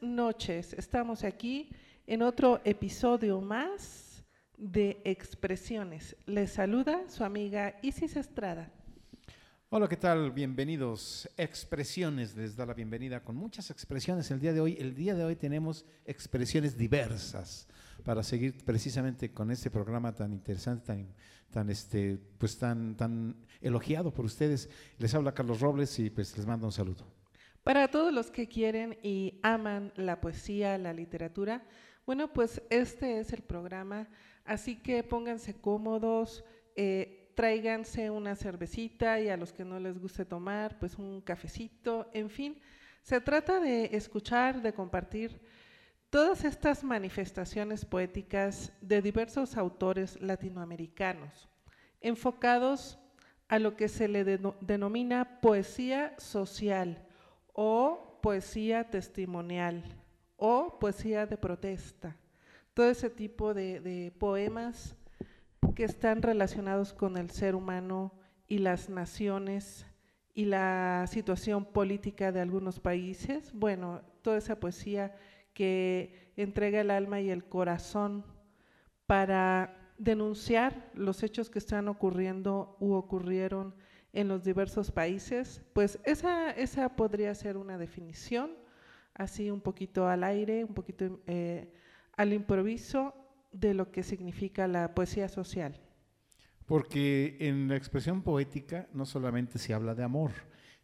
Noches. 0.00 0.74
Estamos 0.74 1.24
aquí 1.24 1.70
en 2.06 2.22
otro 2.22 2.60
episodio 2.64 3.40
más 3.40 4.22
de 4.56 5.00
Expresiones. 5.04 6.14
Les 6.26 6.52
saluda 6.52 7.08
su 7.08 7.24
amiga 7.24 7.74
Isis 7.82 8.16
Estrada. 8.16 8.70
Hola, 9.70 9.88
¿qué 9.88 9.96
tal? 9.96 10.30
Bienvenidos. 10.30 11.26
Expresiones, 11.38 12.36
les 12.36 12.54
da 12.54 12.66
la 12.66 12.74
bienvenida 12.74 13.24
con 13.24 13.34
muchas 13.36 13.70
expresiones 13.70 14.30
el 14.30 14.38
día 14.38 14.52
de 14.52 14.60
hoy. 14.60 14.76
El 14.78 14.94
día 14.94 15.14
de 15.14 15.24
hoy 15.24 15.34
tenemos 15.34 15.86
expresiones 16.04 16.76
diversas 16.76 17.66
para 18.04 18.22
seguir 18.22 18.62
precisamente 18.64 19.32
con 19.32 19.50
este 19.50 19.70
programa 19.70 20.14
tan 20.14 20.32
interesante, 20.32 20.86
tan, 20.86 21.14
tan, 21.50 21.70
este, 21.70 22.18
pues 22.36 22.58
tan, 22.58 22.96
tan 22.96 23.34
elogiado 23.62 24.12
por 24.12 24.26
ustedes. 24.26 24.68
Les 24.98 25.14
habla 25.14 25.32
Carlos 25.32 25.60
Robles 25.60 25.98
y 25.98 26.10
pues 26.10 26.36
les 26.36 26.44
mando 26.44 26.66
un 26.66 26.72
saludo. 26.72 27.21
Para 27.62 27.88
todos 27.88 28.12
los 28.12 28.30
que 28.32 28.48
quieren 28.48 28.98
y 29.04 29.38
aman 29.42 29.92
la 29.94 30.20
poesía, 30.20 30.78
la 30.78 30.92
literatura, 30.92 31.62
bueno, 32.04 32.32
pues 32.32 32.60
este 32.70 33.20
es 33.20 33.32
el 33.32 33.42
programa, 33.42 34.08
así 34.44 34.74
que 34.74 35.04
pónganse 35.04 35.60
cómodos, 35.60 36.44
eh, 36.74 37.30
tráiganse 37.36 38.10
una 38.10 38.34
cervecita 38.34 39.20
y 39.20 39.28
a 39.28 39.36
los 39.36 39.52
que 39.52 39.64
no 39.64 39.78
les 39.78 40.00
guste 40.00 40.24
tomar, 40.24 40.76
pues 40.80 40.96
un 40.98 41.20
cafecito, 41.20 42.10
en 42.12 42.30
fin. 42.30 42.60
Se 43.02 43.20
trata 43.20 43.60
de 43.60 43.90
escuchar, 43.92 44.60
de 44.60 44.72
compartir 44.72 45.40
todas 46.10 46.44
estas 46.44 46.82
manifestaciones 46.82 47.84
poéticas 47.84 48.72
de 48.80 49.00
diversos 49.00 49.56
autores 49.56 50.20
latinoamericanos, 50.20 51.48
enfocados 52.00 52.98
a 53.46 53.60
lo 53.60 53.76
que 53.76 53.88
se 53.88 54.08
le 54.08 54.24
denomina 54.24 55.40
poesía 55.40 56.14
social 56.18 57.06
o 57.52 58.18
poesía 58.22 58.90
testimonial 58.90 59.82
o 60.36 60.78
poesía 60.78 61.26
de 61.26 61.36
protesta. 61.36 62.16
Todo 62.74 62.90
ese 62.90 63.10
tipo 63.10 63.54
de, 63.54 64.12
poemas 64.18 64.96
que 65.74 65.84
están 65.84 66.22
relacionados 66.22 66.92
con 66.92 67.16
el 67.16 67.30
ser 67.30 67.54
humano 67.54 68.12
y 68.48 68.58
las 68.58 68.88
naciones 68.88 69.86
y 70.34 70.46
la 70.46 71.06
situación 71.08 71.64
política 71.64 72.32
de 72.32 72.40
algunos 72.40 72.80
países. 72.80 73.52
Bueno, 73.52 74.02
toda 74.22 74.38
esa 74.38 74.58
poesía 74.58 75.14
que 75.52 76.32
entrega 76.36 76.80
el 76.80 76.90
alma 76.90 77.20
y 77.20 77.30
el 77.30 77.44
corazón 77.44 78.24
para 79.06 79.92
denunciar 79.98 80.90
los 80.94 81.22
hechos 81.22 81.50
que 81.50 81.58
están 81.58 81.88
ocurriendo 81.88 82.76
u 82.80 82.94
ocurrieron 82.94 83.74
en 84.12 84.28
los 84.28 84.44
diversos 84.44 84.90
países, 84.90 85.62
pues 85.72 85.98
esa, 86.04 86.50
esa 86.50 86.96
podría 86.96 87.34
ser 87.34 87.56
una 87.56 87.78
definición, 87.78 88.50
así 89.14 89.50
un 89.50 89.60
poquito 89.60 90.06
al 90.06 90.24
aire, 90.24 90.64
un 90.64 90.74
poquito 90.74 91.20
eh, 91.26 91.72
al 92.16 92.32
improviso, 92.32 93.14
de 93.52 93.74
lo 93.74 93.90
que 93.90 94.02
significa 94.02 94.66
la 94.66 94.94
poesía 94.94 95.28
social. 95.28 95.78
Porque 96.66 97.36
en 97.40 97.68
la 97.68 97.76
expresión 97.76 98.22
poética 98.22 98.88
no 98.94 99.04
solamente 99.04 99.58
se 99.58 99.74
habla 99.74 99.94
de 99.94 100.04
amor, 100.04 100.30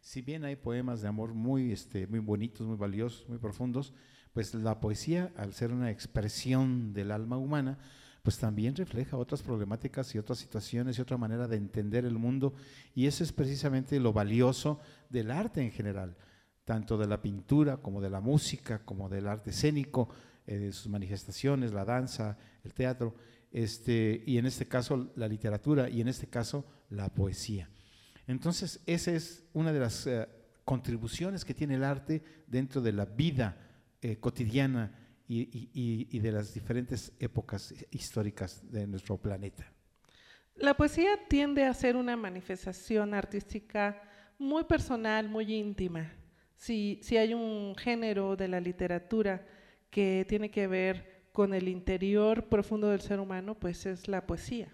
si 0.01 0.21
bien 0.21 0.45
hay 0.45 0.55
poemas 0.55 1.01
de 1.01 1.07
amor 1.07 1.33
muy, 1.33 1.71
este, 1.71 2.07
muy 2.07 2.19
bonitos, 2.19 2.65
muy 2.65 2.77
valiosos, 2.77 3.27
muy 3.27 3.37
profundos, 3.37 3.93
pues 4.33 4.53
la 4.53 4.79
poesía, 4.79 5.31
al 5.35 5.53
ser 5.53 5.71
una 5.71 5.89
expresión 5.89 6.93
del 6.93 7.11
alma 7.11 7.37
humana, 7.37 7.79
pues 8.29 8.37
también 8.37 8.75
refleja 8.75 9.17
otras 9.17 9.41
problemáticas 9.41 10.13
y 10.13 10.19
otras 10.19 10.37
situaciones 10.37 10.95
y 10.95 11.01
otra 11.01 11.17
manera 11.17 11.47
de 11.47 11.57
entender 11.57 12.05
el 12.05 12.19
mundo. 12.19 12.53
Y 12.93 13.07
eso 13.07 13.23
es 13.23 13.33
precisamente 13.33 13.99
lo 13.99 14.13
valioso 14.13 14.79
del 15.09 15.31
arte 15.31 15.63
en 15.63 15.71
general, 15.71 16.15
tanto 16.63 16.95
de 16.99 17.07
la 17.07 17.23
pintura 17.23 17.77
como 17.77 18.01
de 18.01 18.11
la 18.11 18.21
música, 18.21 18.85
como 18.85 19.09
del 19.09 19.25
arte 19.25 19.49
escénico, 19.49 20.09
eh, 20.45 20.71
sus 20.71 20.89
manifestaciones, 20.89 21.73
la 21.73 21.85
danza, 21.85 22.37
el 22.63 22.75
teatro, 22.75 23.15
este, 23.51 24.23
y 24.27 24.37
en 24.37 24.45
este 24.45 24.67
caso 24.67 25.11
la 25.15 25.27
literatura, 25.27 25.89
y 25.89 25.99
en 25.99 26.07
este 26.07 26.27
caso 26.27 26.67
la 26.91 27.11
poesía. 27.11 27.67
Entonces, 28.27 28.79
esa 28.85 29.11
es 29.11 29.43
una 29.53 29.73
de 29.73 29.79
las 29.79 30.05
eh, 30.05 30.29
contribuciones 30.65 31.43
que 31.43 31.55
tiene 31.55 31.73
el 31.73 31.83
arte 31.83 32.21
dentro 32.45 32.79
de 32.79 32.91
la 32.91 33.05
vida 33.05 33.57
eh, 34.03 34.17
cotidiana 34.19 35.08
y, 35.29 36.19
de 36.19 36.31
las 36.31 36.53
diferentes 36.53 37.13
épocas 37.19 37.73
históricas 37.91 38.61
de 38.71 38.87
nuestro 38.87 39.17
planeta. 39.17 39.71
La 40.55 40.75
poesía 40.75 41.11
tiende 41.27 41.63
a 41.65 41.73
ser 41.73 41.95
una 41.95 42.17
manifestación 42.17 43.13
artística 43.13 44.01
muy 44.37 44.63
personal, 44.63 45.29
muy 45.29 45.53
íntima. 45.53 46.11
Si, 46.55 46.99
si 47.03 47.15
hay 47.15 47.33
un 47.33 47.75
género 47.77 48.35
de 48.35 48.47
la 48.47 48.59
literatura 48.59 49.45
que 49.89 50.25
tiene 50.27 50.51
que 50.51 50.67
ver 50.67 51.27
con 51.31 51.53
el 51.53 51.67
interior 51.67 52.49
profundo 52.49 52.89
del 52.89 53.01
ser 53.01 53.19
humano, 53.19 53.55
pues 53.57 53.85
es 53.85 54.07
la 54.07 54.25
poesía 54.25 54.73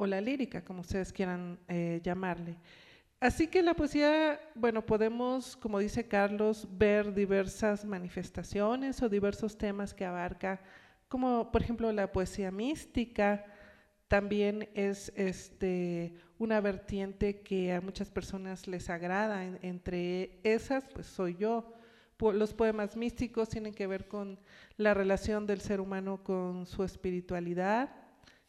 o 0.00 0.06
la 0.06 0.20
lírica, 0.20 0.64
como 0.64 0.80
ustedes 0.80 1.12
quieran 1.12 1.58
eh, 1.68 2.00
llamarle. 2.02 2.56
Así 3.20 3.48
que 3.48 3.62
la 3.62 3.74
poesía, 3.74 4.40
bueno, 4.54 4.86
podemos, 4.86 5.54
como 5.54 5.78
dice 5.78 6.08
Carlos, 6.08 6.66
ver 6.70 7.12
diversas 7.12 7.84
manifestaciones 7.84 9.02
o 9.02 9.10
diversos 9.10 9.58
temas 9.58 9.92
que 9.92 10.06
abarca, 10.06 10.62
como 11.06 11.52
por 11.52 11.60
ejemplo 11.60 11.92
la 11.92 12.10
poesía 12.10 12.50
mística, 12.50 13.44
también 14.08 14.70
es 14.74 15.12
este, 15.16 16.14
una 16.38 16.62
vertiente 16.62 17.42
que 17.42 17.74
a 17.74 17.82
muchas 17.82 18.10
personas 18.10 18.66
les 18.66 18.88
agrada, 18.88 19.44
entre 19.44 20.40
esas 20.42 20.84
pues 20.88 21.06
soy 21.06 21.36
yo. 21.36 21.74
Los 22.18 22.54
poemas 22.54 22.96
místicos 22.96 23.50
tienen 23.50 23.74
que 23.74 23.86
ver 23.86 24.08
con 24.08 24.38
la 24.78 24.94
relación 24.94 25.46
del 25.46 25.60
ser 25.60 25.82
humano 25.82 26.24
con 26.24 26.64
su 26.64 26.84
espiritualidad. 26.84 27.90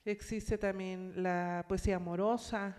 Existe 0.06 0.58
también 0.58 1.22
la 1.22 1.66
poesía 1.68 1.98
amorosa, 1.98 2.78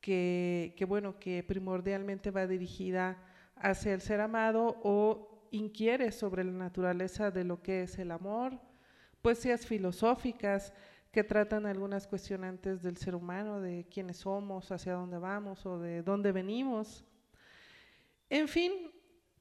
que, 0.00 0.84
bueno, 0.88 1.18
que 1.18 1.42
primordialmente 1.42 2.30
va 2.30 2.46
dirigida 2.46 3.18
hacia 3.56 3.94
el 3.94 4.00
ser 4.00 4.20
amado 4.20 4.80
o 4.82 5.46
inquiere 5.50 6.12
sobre 6.12 6.44
la 6.44 6.52
naturaleza 6.52 7.30
de 7.30 7.44
lo 7.44 7.62
que 7.62 7.82
es 7.82 7.98
el 7.98 8.10
amor. 8.10 8.58
Poesías 9.20 9.66
filosóficas 9.66 10.72
que 11.12 11.24
tratan 11.24 11.66
algunas 11.66 12.06
cuestionantes 12.06 12.82
del 12.82 12.96
ser 12.96 13.14
humano, 13.14 13.60
de 13.60 13.86
quiénes 13.90 14.18
somos, 14.18 14.70
hacia 14.70 14.94
dónde 14.94 15.18
vamos 15.18 15.66
o 15.66 15.78
de 15.78 16.02
dónde 16.02 16.32
venimos. 16.32 17.04
En 18.30 18.48
fin, 18.48 18.72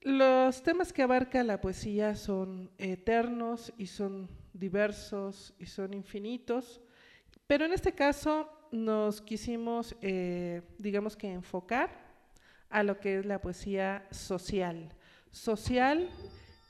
los 0.01 0.63
temas 0.63 0.91
que 0.91 1.03
abarca 1.03 1.43
la 1.43 1.61
poesía 1.61 2.15
son 2.15 2.71
eternos 2.77 3.71
y 3.77 3.85
son 3.85 4.29
diversos 4.53 5.53
y 5.59 5.67
son 5.67 5.93
infinitos, 5.93 6.81
pero 7.47 7.65
en 7.65 7.73
este 7.73 7.93
caso 7.93 8.49
nos 8.71 9.21
quisimos, 9.21 9.95
eh, 10.01 10.61
digamos 10.77 11.15
que 11.15 11.31
enfocar 11.31 11.89
a 12.69 12.83
lo 12.83 12.99
que 12.99 13.19
es 13.19 13.25
la 13.25 13.41
poesía 13.41 14.05
social. 14.11 14.93
Social 15.31 16.09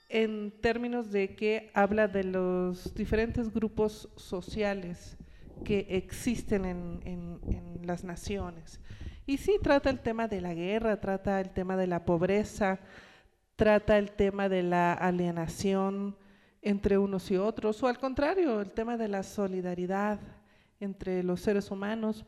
en 0.10 0.51
términos 0.62 1.12
de 1.12 1.36
que 1.36 1.69
habla 1.74 2.07
de 2.07 2.24
los 2.24 2.94
diferentes 2.96 3.54
grupos 3.54 4.10
sociales 4.16 5.18
que 5.63 5.86
existen 5.90 6.66
en, 6.66 7.00
en 7.06 7.80
las 7.86 8.04
naciones. 8.04 8.80
Y 9.25 9.38
sí 9.38 9.57
trata 9.62 9.90
el 9.90 10.00
tema 10.00 10.28
de 10.28 10.42
la 10.42 10.54
guerra, 10.54 11.00
trata 11.00 11.40
el 11.40 11.52
tema 11.52 11.78
de 11.78 11.86
la 11.86 12.06
pobreza, 12.06 12.80
trata 13.56 13.98
el 13.98 14.12
tema 14.12 14.50
de 14.50 14.63
la 14.63 14.94
alienación 14.94 16.18
entre 16.62 16.98
unos 16.98 17.30
y 17.31 17.38
otros, 17.38 17.81
o 17.84 17.88
al 17.88 18.00
contrario, 18.00 18.62
el 18.62 18.72
tema 18.72 18.98
de 18.98 19.07
la 19.07 19.24
solidaridad 19.24 20.19
entre 20.80 21.24
los 21.24 21.42
seres 21.42 21.72
humanos. 21.72 22.26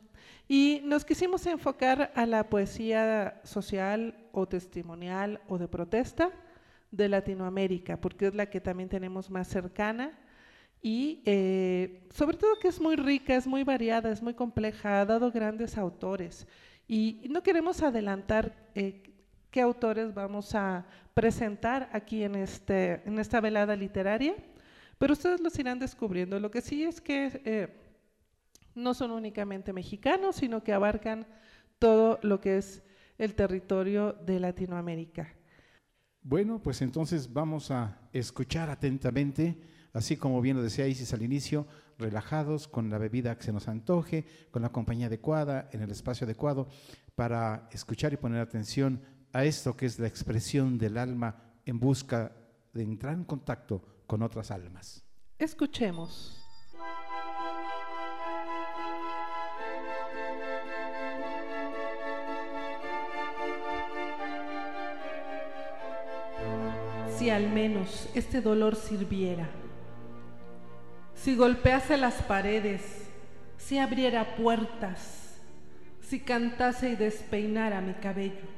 Y 0.48 0.80
nos 0.84 1.04
quisimos 1.04 1.46
enfocar 1.46 2.12
a 2.14 2.26
la 2.26 2.48
poesía 2.48 3.40
social 3.44 4.14
o 4.32 4.46
testimonial 4.46 5.40
o 5.48 5.58
de 5.58 5.68
protesta 5.68 6.30
de 6.90 7.08
Latinoamérica, 7.08 8.00
porque 8.00 8.26
es 8.26 8.34
la 8.34 8.46
que 8.46 8.60
también 8.60 8.88
tenemos 8.88 9.30
más 9.30 9.48
cercana 9.48 10.18
y 10.82 11.22
eh, 11.24 12.02
sobre 12.10 12.36
todo 12.36 12.58
que 12.58 12.66
es 12.66 12.80
muy 12.80 12.96
rica, 12.96 13.36
es 13.36 13.46
muy 13.46 13.62
variada, 13.62 14.10
es 14.10 14.20
muy 14.20 14.34
compleja, 14.34 15.00
ha 15.00 15.06
dado 15.06 15.30
grandes 15.30 15.78
autores. 15.78 16.46
Y 16.88 17.28
no 17.30 17.42
queremos 17.44 17.82
adelantar 17.82 18.52
eh, 18.74 19.00
qué 19.52 19.60
autores 19.60 20.12
vamos 20.12 20.56
a 20.56 20.84
presentar 21.14 21.88
aquí 21.92 22.24
en, 22.24 22.34
este, 22.34 23.00
en 23.06 23.20
esta 23.20 23.40
velada 23.40 23.76
literaria, 23.76 24.34
pero 24.98 25.12
ustedes 25.12 25.40
los 25.40 25.56
irán 25.56 25.78
descubriendo. 25.78 26.40
Lo 26.40 26.50
que 26.50 26.60
sí 26.60 26.82
es 26.82 27.00
que 27.00 27.40
eh, 27.44 27.68
no 28.74 28.94
son 28.94 29.10
únicamente 29.10 29.72
mexicanos, 29.72 30.36
sino 30.36 30.62
que 30.62 30.72
abarcan 30.72 31.26
todo 31.78 32.18
lo 32.22 32.40
que 32.40 32.58
es 32.58 32.82
el 33.18 33.34
territorio 33.34 34.12
de 34.12 34.40
Latinoamérica. 34.40 35.34
Bueno, 36.22 36.60
pues 36.62 36.82
entonces 36.82 37.32
vamos 37.32 37.70
a 37.70 38.08
escuchar 38.12 38.70
atentamente, 38.70 39.60
así 39.92 40.16
como 40.16 40.40
bien 40.40 40.56
lo 40.56 40.62
decía 40.62 40.86
Isis 40.86 41.12
al 41.12 41.22
inicio, 41.22 41.66
relajados, 41.98 42.68
con 42.68 42.90
la 42.90 42.98
bebida 42.98 43.36
que 43.36 43.44
se 43.44 43.52
nos 43.52 43.68
antoje, 43.68 44.26
con 44.50 44.62
la 44.62 44.70
compañía 44.70 45.06
adecuada, 45.06 45.68
en 45.72 45.82
el 45.82 45.90
espacio 45.90 46.24
adecuado, 46.24 46.68
para 47.14 47.68
escuchar 47.72 48.12
y 48.12 48.16
poner 48.16 48.40
atención 48.40 49.02
a 49.32 49.44
esto 49.44 49.76
que 49.76 49.86
es 49.86 49.98
la 49.98 50.06
expresión 50.06 50.78
del 50.78 50.98
alma 50.98 51.36
en 51.64 51.78
busca 51.78 52.32
de 52.72 52.82
entrar 52.82 53.14
en 53.14 53.24
contacto 53.24 53.82
con 54.06 54.22
otras 54.22 54.50
almas. 54.50 55.04
Escuchemos. 55.38 56.41
Si 67.22 67.30
al 67.30 67.48
menos 67.48 68.08
este 68.16 68.40
dolor 68.40 68.74
sirviera, 68.74 69.48
si 71.14 71.36
golpease 71.36 71.96
las 71.96 72.14
paredes, 72.14 72.82
si 73.56 73.78
abriera 73.78 74.34
puertas, 74.34 75.40
si 76.00 76.18
cantase 76.18 76.90
y 76.90 76.96
despeinara 76.96 77.80
mi 77.80 77.94
cabello. 77.94 78.48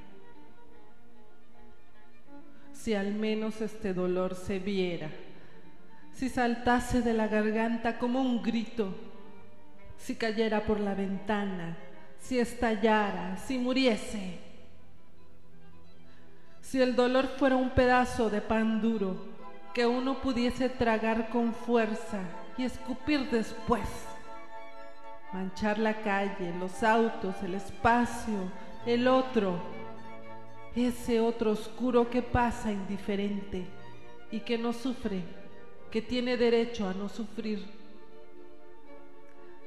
Si 2.73 2.95
al 2.95 3.13
menos 3.13 3.61
este 3.61 3.93
dolor 3.93 4.35
se 4.35 4.61
viera, 4.61 5.11
si 6.15 6.31
saltase 6.31 7.03
de 7.03 7.13
la 7.13 7.29
garganta 7.29 7.99
como 7.99 8.23
un 8.23 8.43
grito, 8.43 8.95
si 9.99 10.15
cayera 10.15 10.65
por 10.65 10.81
la 10.81 10.95
ventana, 10.95 11.77
si 12.19 12.39
estallara, 12.39 13.37
si 13.37 13.59
muriese, 13.59 14.54
si 16.65 16.81
el 16.81 16.97
dolor 16.97 17.29
fuera 17.37 17.57
un 17.57 17.71
pedazo 17.71 18.31
de 18.31 18.41
pan 18.41 18.81
duro 18.81 19.17
que 19.75 19.87
uno 19.87 20.21
pudiese 20.23 20.71
tragar 20.71 21.29
con 21.29 21.53
fuerza 21.53 22.21
y 22.57 22.65
escupir 22.65 23.29
después, 23.31 23.87
manchar 25.33 25.79
la 25.79 26.01
calle, 26.01 26.55
los 26.59 26.83
autos, 26.83 27.35
el 27.43 27.55
espacio, 27.55 28.51
el 28.87 29.07
otro, 29.07 29.61
ese 30.75 31.21
otro 31.21 31.51
oscuro 31.51 32.09
que 32.09 32.23
pasa 32.23 32.73
indiferente 32.73 33.67
y 34.31 34.41
que 34.41 34.57
no 34.57 34.73
sufre, 34.73 35.23
que 35.91 36.01
tiene 36.01 36.39
derecho 36.39 36.89
a 36.89 36.95
no 36.95 37.11
sufrir. 37.11 37.63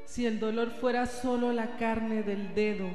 Si 0.05 0.25
el 0.25 0.39
dolor 0.39 0.71
fuera 0.71 1.05
solo 1.05 1.53
la 1.53 1.77
carne 1.77 2.23
del 2.23 2.55
dedo 2.55 2.87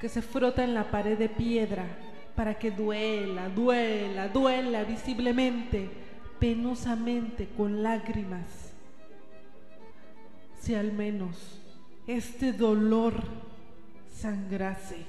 que 0.00 0.10
se 0.10 0.20
frota 0.20 0.64
en 0.64 0.74
la 0.74 0.90
pared 0.90 1.16
de 1.16 1.30
piedra 1.30 1.86
para 2.34 2.54
que 2.54 2.70
duela, 2.70 3.48
duela, 3.48 4.28
duela 4.28 4.84
visiblemente, 4.84 5.90
penosamente, 6.38 7.48
con 7.56 7.82
lágrimas. 7.82 8.72
Si 10.60 10.74
al 10.74 10.92
menos 10.92 11.60
este 12.06 12.52
dolor 12.52 13.14
sangrase. 14.12 15.06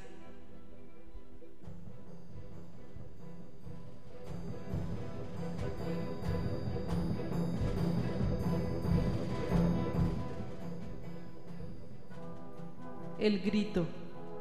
El 13.19 13.39
grito. 13.41 13.87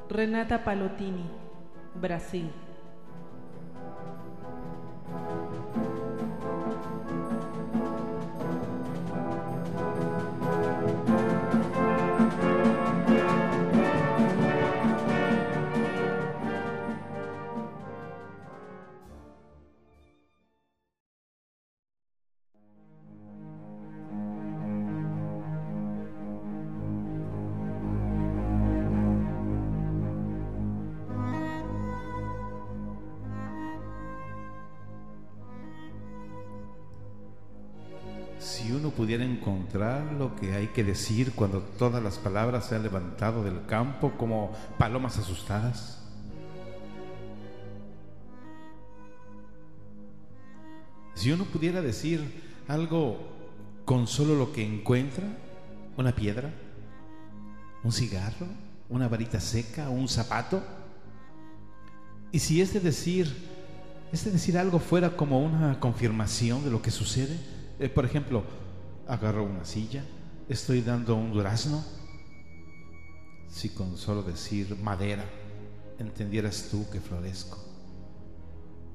Renata 0.09 0.65
Palotini, 0.65 1.25
Brasil. 1.95 2.51
Lo 39.75 40.37
que 40.37 40.55
hay 40.55 40.69
que 40.69 40.85
decir 40.85 41.33
cuando 41.33 41.61
todas 41.61 42.03
las 42.03 42.19
palabras 42.19 42.67
se 42.67 42.77
han 42.77 42.83
levantado 42.83 43.43
del 43.43 43.65
campo 43.67 44.13
como 44.19 44.53
palomas 44.79 45.19
asustadas? 45.19 46.03
Si 51.15 51.31
uno 51.33 51.45
pudiera 51.45 51.81
decir 51.81 52.21
algo 52.69 53.19
con 53.85 54.07
solo 54.07 54.35
lo 54.35 54.53
que 54.53 54.65
encuentra, 54.65 55.25
una 55.97 56.13
piedra, 56.15 56.51
un 57.83 57.93
cigarro, 57.93 58.47
una 58.91 59.09
varita 59.09 59.41
seca, 59.41 59.89
un 59.89 60.09
zapato, 60.09 60.63
y 62.31 62.39
si 62.39 62.61
este 62.61 62.81
decir, 62.81 63.35
este 64.13 64.31
decir 64.31 64.59
algo 64.59 64.79
fuera 64.79 65.17
como 65.17 65.41
una 65.41 65.81
confirmación 65.81 66.63
de 66.65 66.71
lo 66.71 66.83
que 66.83 66.91
sucede, 66.91 67.39
eh, 67.79 67.89
por 67.89 68.05
ejemplo, 68.05 68.45
agarro 69.13 69.45
una 69.45 69.65
silla, 69.65 70.03
estoy 70.49 70.81
dando 70.81 71.15
un 71.15 71.33
durazno. 71.33 71.85
Si 73.49 73.69
con 73.69 73.99
solo 73.99 74.23
decir 74.23 74.75
madera 74.79 75.25
entendieras 75.99 76.69
tú 76.71 76.89
que 76.91 77.01
florezco. 77.01 77.59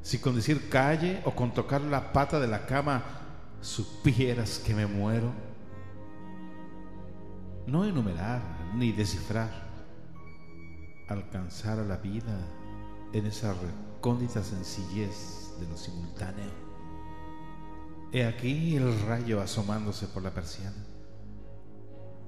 Si 0.01 0.17
con 0.17 0.36
decir 0.36 0.69
calle 0.69 1.21
o 1.25 1.36
con 1.36 1.53
tocar 1.53 1.81
la 1.81 2.12
pata 2.12 2.39
de 2.39 2.47
la 2.47 2.65
cama 2.65 3.03
supieras 3.62 4.57
que 4.65 4.74
me 4.74 4.88
muero. 4.88 5.31
No 7.67 7.86
enumerar 7.86 8.41
ni 8.75 8.91
descifrar, 8.93 9.51
alcanzar 11.09 11.79
a 11.79 11.83
la 11.83 11.97
vida 11.97 12.39
en 13.13 13.25
esa 13.27 13.53
recóndita 13.53 14.43
sencillez 14.43 15.53
de 15.59 15.67
lo 15.67 15.77
simultáneo. 15.77 16.66
He 18.13 18.23
aquí 18.23 18.75
el 18.77 18.99
rayo 19.01 19.41
asomándose 19.41 20.07
por 20.07 20.23
la 20.23 20.33
persiana, 20.33 20.85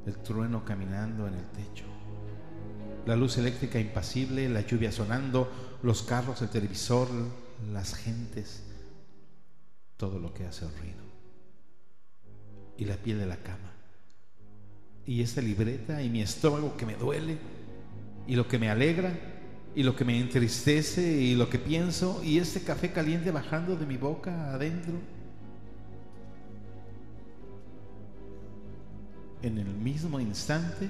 el 0.06 0.18
trueno 0.18 0.66
caminando 0.66 1.26
en 1.26 1.36
el 1.36 1.46
techo, 1.52 1.86
la 3.06 3.16
luz 3.16 3.38
eléctrica 3.38 3.80
impasible, 3.80 4.50
la 4.50 4.62
lluvia 4.62 4.92
sonando, 4.92 5.50
los 5.82 6.04
carros, 6.04 6.42
el 6.42 6.50
televisor, 6.50 7.08
las 7.72 7.96
gentes, 7.96 8.64
todo 9.96 10.20
lo 10.20 10.34
que 10.34 10.46
hace 10.46 10.66
ruido. 10.66 11.08
Y 12.78 12.84
la 12.84 12.96
piel 12.98 13.20
de 13.20 13.26
la 13.26 13.38
cama. 13.38 13.72
Y 15.06 15.22
esta 15.22 15.42
libreta 15.42 16.02
y 16.02 16.10
mi 16.10 16.22
estómago 16.22 16.76
que 16.76 16.86
me 16.86 16.96
duele, 16.96 17.38
y 18.28 18.36
lo 18.36 18.50
que 18.50 18.60
me 18.60 18.70
alegra, 18.70 19.18
y 19.76 19.84
lo 19.84 19.96
que 19.96 20.04
me 20.04 20.20
entristece, 20.20 21.02
y 21.22 21.36
lo 21.36 21.50
que 21.50 21.58
pienso, 21.58 22.22
y 22.22 22.38
este 22.38 22.64
café 22.64 22.92
caliente 22.92 23.32
bajando 23.32 23.78
de 23.78 23.86
mi 23.86 23.96
boca 23.96 24.54
adentro 24.54 25.19
en 29.42 29.58
el 29.58 29.68
mismo 29.68 30.20
instante 30.20 30.90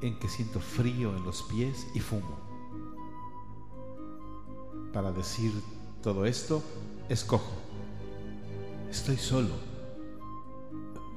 en 0.00 0.18
que 0.18 0.28
siento 0.28 0.60
frío 0.60 1.16
en 1.16 1.24
los 1.24 1.42
pies 1.44 1.86
y 1.94 2.00
fumo. 2.00 2.38
Para 4.92 5.12
decir 5.12 5.52
todo 6.02 6.26
esto, 6.26 6.62
escojo. 7.08 7.52
Estoy 8.90 9.16
solo, 9.16 9.54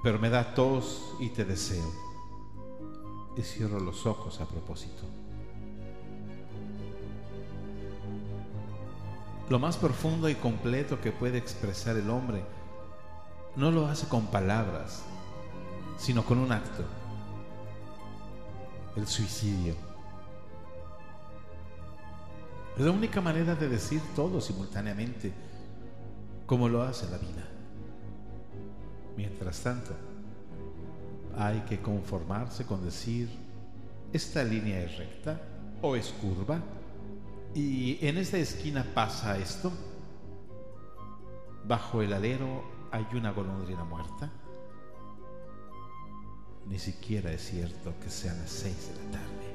pero 0.02 0.20
me 0.20 0.30
da 0.30 0.54
tos 0.54 1.16
y 1.20 1.30
te 1.30 1.44
deseo. 1.44 1.92
Y 3.36 3.42
cierro 3.42 3.80
los 3.80 4.06
ojos 4.06 4.40
a 4.40 4.48
propósito. 4.48 5.04
Lo 9.50 9.60
más 9.60 9.78
profundo 9.78 10.30
y 10.30 10.36
completo 10.36 11.02
que 11.02 11.12
puede 11.12 11.38
expresar 11.38 11.98
el 11.98 12.10
hombre 12.10 12.44
no 13.56 13.72
lo 13.72 13.88
hace 13.88 14.08
con 14.08 14.28
palabras, 14.28 15.04
sino 15.98 16.24
con 16.24 16.38
un 16.38 16.52
acto, 16.52 16.84
el 18.96 19.08
suicidio. 19.08 19.76
Es 22.78 22.84
la 22.84 22.92
única 22.92 23.22
manera 23.22 23.56
de 23.56 23.70
decir 23.70 24.02
todo 24.16 24.42
simultáneamente, 24.42 25.32
como 26.46 26.68
lo 26.68 26.84
hace 26.84 27.10
la 27.10 27.18
vida. 27.18 27.48
Mientras 29.16 29.62
tanto, 29.62 29.94
hay 31.38 31.62
que 31.62 31.82
conformarse 31.82 32.66
con 32.66 32.84
decir, 32.84 33.30
esta 34.12 34.44
línea 34.44 34.84
es 34.84 34.98
recta 34.98 35.42
o 35.82 35.96
es 35.96 36.10
curva, 36.22 36.60
y 37.54 38.06
en 38.06 38.18
esta 38.18 38.38
esquina 38.38 38.86
pasa 38.94 39.38
esto. 39.38 39.72
Bajo 41.66 42.02
el 42.02 42.12
alero 42.12 42.64
hay 42.92 43.08
una 43.14 43.32
golondrina 43.32 43.86
muerta. 43.86 44.30
Ni 46.68 46.80
siquiera 46.80 47.32
es 47.32 47.42
cierto 47.42 47.94
que 48.04 48.10
sean 48.10 48.38
las 48.40 48.50
seis 48.50 48.90
de 48.90 48.96
la 48.96 49.12
tarde. 49.20 49.55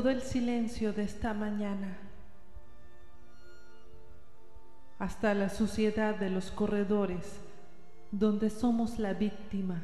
Todo 0.00 0.08
el 0.08 0.22
silencio 0.22 0.94
de 0.94 1.02
esta 1.02 1.34
mañana, 1.34 1.98
hasta 4.98 5.34
la 5.34 5.50
suciedad 5.50 6.14
de 6.14 6.30
los 6.30 6.50
corredores 6.50 7.38
donde 8.10 8.48
somos 8.48 8.98
la 8.98 9.12
víctima, 9.12 9.82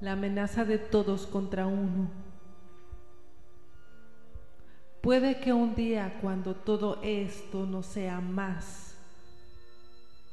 la 0.00 0.14
amenaza 0.14 0.64
de 0.64 0.78
todos 0.78 1.28
contra 1.28 1.68
uno. 1.68 2.10
Puede 5.00 5.38
que 5.38 5.52
un 5.52 5.76
día 5.76 6.18
cuando 6.20 6.56
todo 6.56 6.98
esto 7.04 7.66
no 7.66 7.84
sea 7.84 8.20
más 8.20 8.96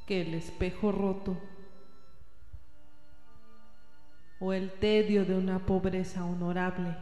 que 0.07 0.21
el 0.21 0.33
espejo 0.33 0.91
roto, 0.91 1.37
o 4.39 4.53
el 4.53 4.71
tedio 4.71 5.25
de 5.25 5.35
una 5.35 5.59
pobreza 5.59 6.23
honorable. 6.23 6.95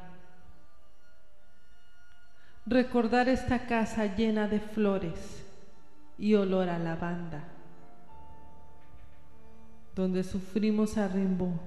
Recordar 2.66 3.30
esta 3.30 3.68
casa 3.68 4.16
llena 4.16 4.48
de 4.48 4.60
flores 4.60 5.46
y 6.18 6.34
olor 6.34 6.68
a 6.68 6.80
lavanda, 6.80 7.44
donde 9.96 10.24
sufrimos 10.24 10.98
a 10.98 11.08
rimbo 11.08 11.60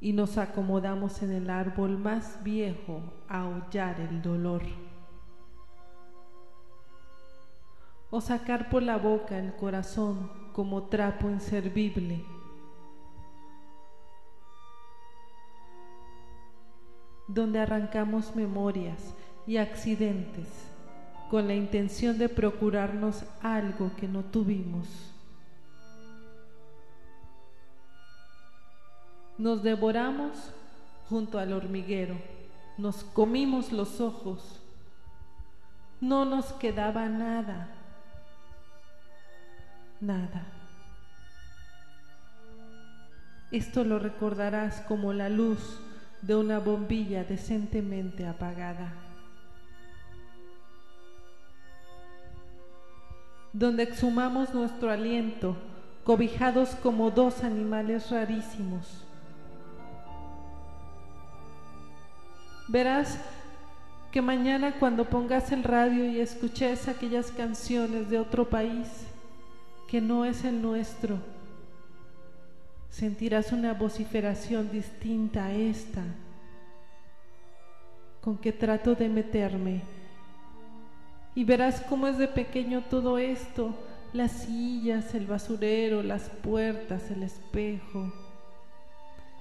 y 0.00 0.12
nos 0.12 0.38
acomodamos 0.38 1.22
en 1.22 1.32
el 1.32 1.50
árbol 1.50 1.98
más 1.98 2.42
viejo 2.42 3.02
a 3.28 3.42
aullar 3.42 4.00
el 4.00 4.22
dolor. 4.22 4.62
O 8.10 8.20
sacar 8.20 8.68
por 8.68 8.82
la 8.82 8.96
boca 8.96 9.38
el 9.38 9.54
corazón 9.56 10.30
como 10.52 10.84
trapo 10.84 11.28
inservible 11.30 12.24
donde 17.34 17.60
arrancamos 17.60 18.36
memorias 18.36 19.14
y 19.46 19.56
accidentes 19.56 20.46
con 21.30 21.48
la 21.48 21.54
intención 21.54 22.18
de 22.18 22.28
procurarnos 22.28 23.24
algo 23.42 23.90
que 23.96 24.06
no 24.06 24.22
tuvimos. 24.22 24.86
Nos 29.38 29.62
devoramos 29.62 30.52
junto 31.08 31.38
al 31.38 31.52
hormiguero, 31.54 32.16
nos 32.76 33.02
comimos 33.02 33.72
los 33.72 34.00
ojos, 34.00 34.60
no 36.00 36.24
nos 36.26 36.52
quedaba 36.52 37.08
nada, 37.08 37.68
nada. 40.00 40.46
Esto 43.50 43.84
lo 43.84 43.98
recordarás 43.98 44.80
como 44.82 45.12
la 45.12 45.28
luz 45.28 45.80
de 46.22 46.36
una 46.36 46.60
bombilla 46.60 47.24
decentemente 47.24 48.26
apagada, 48.26 48.92
donde 53.52 53.82
exhumamos 53.82 54.54
nuestro 54.54 54.90
aliento, 54.90 55.56
cobijados 56.04 56.70
como 56.76 57.10
dos 57.10 57.44
animales 57.44 58.10
rarísimos. 58.10 59.04
Verás 62.68 63.18
que 64.12 64.22
mañana 64.22 64.78
cuando 64.78 65.04
pongas 65.04 65.50
el 65.52 65.64
radio 65.64 66.04
y 66.06 66.20
escuches 66.20 66.86
aquellas 66.86 67.30
canciones 67.32 68.08
de 68.08 68.18
otro 68.18 68.48
país 68.48 68.88
que 69.88 70.00
no 70.00 70.24
es 70.24 70.44
el 70.44 70.62
nuestro, 70.62 71.18
sentirás 72.92 73.52
una 73.52 73.72
vociferación 73.72 74.70
distinta 74.70 75.46
a 75.46 75.52
esta 75.54 76.02
con 78.20 78.36
que 78.36 78.52
trato 78.52 78.94
de 78.94 79.08
meterme. 79.08 79.80
Y 81.34 81.42
verás 81.42 81.80
cómo 81.88 82.06
es 82.06 82.18
de 82.18 82.28
pequeño 82.28 82.82
todo 82.82 83.16
esto, 83.18 83.74
las 84.12 84.30
sillas, 84.30 85.14
el 85.14 85.26
basurero, 85.26 86.02
las 86.02 86.28
puertas, 86.28 87.10
el 87.10 87.22
espejo. 87.22 88.12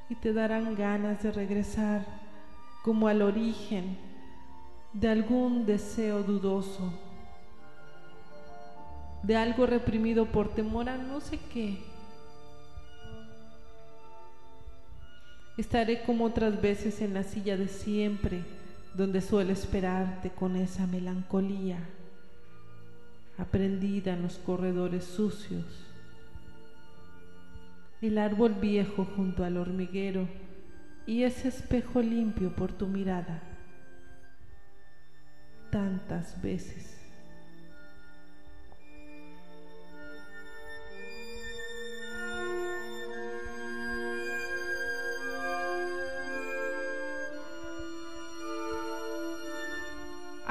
Y 0.10 0.15
te 0.15 0.31
darán 0.31 0.74
ganas 0.75 1.22
de 1.22 1.31
regresar 1.31 2.05
como 2.84 3.10
al 3.10 3.22
origen 3.22 3.98
de 4.93 5.10
algún 5.10 5.65
deseo 5.65 6.24
dudoso, 6.24 6.91
de 9.24 9.36
algo 9.36 9.65
reprimido 9.65 10.25
por 10.25 10.55
temor 10.55 10.89
a 10.89 10.98
no 10.98 11.20
sé 11.20 11.38
qué 11.53 11.90
Estaré 15.62 16.01
como 16.01 16.25
otras 16.25 16.60
veces 16.60 17.01
en 17.03 17.13
la 17.13 17.22
silla 17.22 17.56
de 17.56 17.68
siempre, 17.68 18.41
donde 18.96 19.22
suelo 19.22 19.53
esperarte 19.53 20.32
con 20.32 20.56
esa 20.56 20.88
melancolía, 20.88 21.77
aprendida 23.38 24.13
en 24.13 24.24
los 24.24 24.39
corredores 24.39 25.03
sucios. 25.03 25.86
El 28.01 28.18
árbol 28.18 28.56
viejo 28.56 29.06
junto 29.06 29.44
al 29.44 29.56
hormiguero 29.58 30.27
y 31.06 31.22
ese 31.22 31.50
espejo 31.50 32.01
limpio 32.01 32.56
por 32.56 32.74
tu 32.74 32.88
mirada. 32.88 33.44
Tantas 35.70 36.41
veces. 36.41 37.00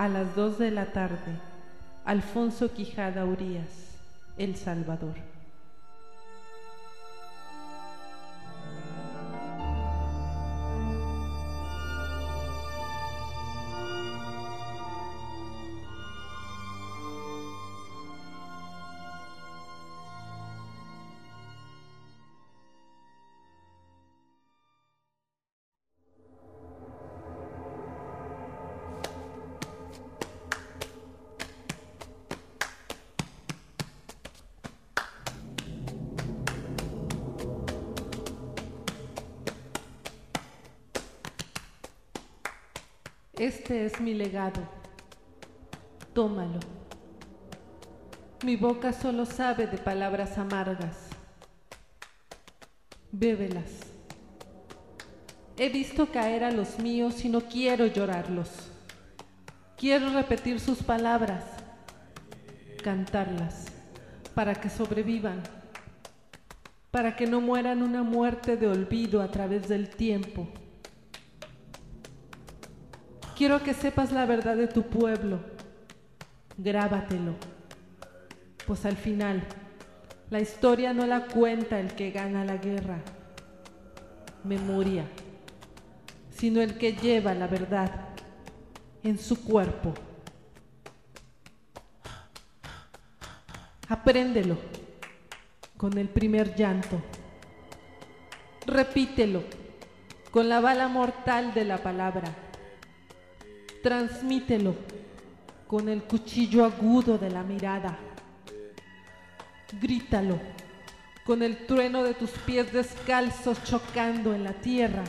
A 0.01 0.09
las 0.09 0.35
dos 0.35 0.59
de 0.59 0.71
la 0.71 0.87
tarde, 0.87 1.37
Alfonso 2.07 2.73
Quijada 2.73 3.27
Urías, 3.27 3.99
El 4.39 4.57
Salvador. 4.57 5.13
Mi 44.01 44.15
legado. 44.15 44.61
Tómalo. 46.13 46.59
Mi 48.45 48.57
boca 48.57 48.93
solo 48.93 49.27
sabe 49.27 49.67
de 49.67 49.79
palabras 49.79 50.39
amargas. 50.39 51.09
Bébelas. 53.13 53.71
He 55.57 55.69
visto 55.69 56.07
caer 56.11 56.43
a 56.43 56.51
los 56.51 56.79
míos 56.79 57.25
y 57.25 57.29
no 57.29 57.43
quiero 57.43 57.87
llorarlos. 57.87 58.49
Quiero 59.77 60.11
repetir 60.11 60.59
sus 60.61 60.83
palabras, 60.83 61.45
cantarlas, 62.83 63.67
para 64.35 64.55
que 64.55 64.71
sobrevivan, 64.71 65.43
para 66.91 67.17
que 67.17 67.27
no 67.27 67.41
mueran 67.41 67.83
una 67.83 68.03
muerte 68.03 68.57
de 68.57 68.69
olvido 68.69 69.23
a 69.23 69.31
través 69.31 69.69
del 69.69 69.91
tiempo. 69.91 70.49
Quiero 73.41 73.63
que 73.63 73.73
sepas 73.73 74.13
la 74.13 74.27
verdad 74.27 74.55
de 74.55 74.67
tu 74.67 74.83
pueblo, 74.83 75.41
grábatelo, 76.59 77.37
pues 78.67 78.85
al 78.85 78.99
final 78.99 79.43
la 80.29 80.41
historia 80.41 80.93
no 80.93 81.07
la 81.07 81.25
cuenta 81.25 81.81
el 81.81 81.95
que 81.95 82.11
gana 82.11 82.45
la 82.45 82.59
guerra, 82.59 82.99
memoria, 84.45 85.07
sino 86.31 86.61
el 86.61 86.77
que 86.77 86.93
lleva 86.93 87.33
la 87.33 87.47
verdad 87.47 88.11
en 89.03 89.19
su 89.19 89.43
cuerpo. 89.43 89.95
Apréndelo 93.89 94.59
con 95.79 95.97
el 95.97 96.11
primer 96.11 96.55
llanto. 96.55 97.01
Repítelo 98.67 99.45
con 100.31 100.51
la 100.51 100.61
bala 100.61 100.89
mortal 100.89 101.55
de 101.55 101.65
la 101.65 101.79
palabra. 101.79 102.50
Transmítelo 103.83 104.75
con 105.67 105.89
el 105.89 106.03
cuchillo 106.03 106.65
agudo 106.65 107.17
de 107.17 107.31
la 107.31 107.43
mirada. 107.43 107.99
Grítalo 109.81 110.39
con 111.25 111.43
el 111.43 111.65
trueno 111.67 112.03
de 112.03 112.15
tus 112.15 112.31
pies 112.31 112.73
descalzos 112.73 113.63
chocando 113.65 114.35
en 114.35 114.45
la 114.45 114.53
tierra. 114.53 115.05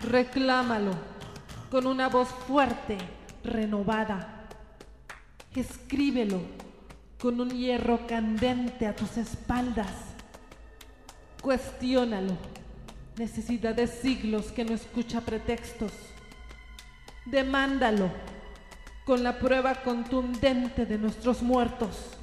Reclámalo 0.00 0.92
con 1.70 1.86
una 1.86 2.08
voz 2.08 2.28
fuerte, 2.28 2.96
renovada. 3.44 4.46
Escríbelo 5.54 6.40
con 7.20 7.40
un 7.40 7.50
hierro 7.50 8.06
candente 8.06 8.86
a 8.86 8.94
tus 8.94 9.16
espaldas. 9.16 9.92
Cuestiónalo. 11.42 12.36
Necesidad 13.16 13.74
de 13.74 13.88
siglos 13.88 14.52
que 14.52 14.64
no 14.64 14.74
escucha 14.74 15.20
pretextos. 15.20 15.92
Demándalo 17.30 18.10
con 19.04 19.22
la 19.22 19.38
prueba 19.38 19.74
contundente 19.74 20.86
de 20.86 20.96
nuestros 20.96 21.42
muertos. 21.42 22.16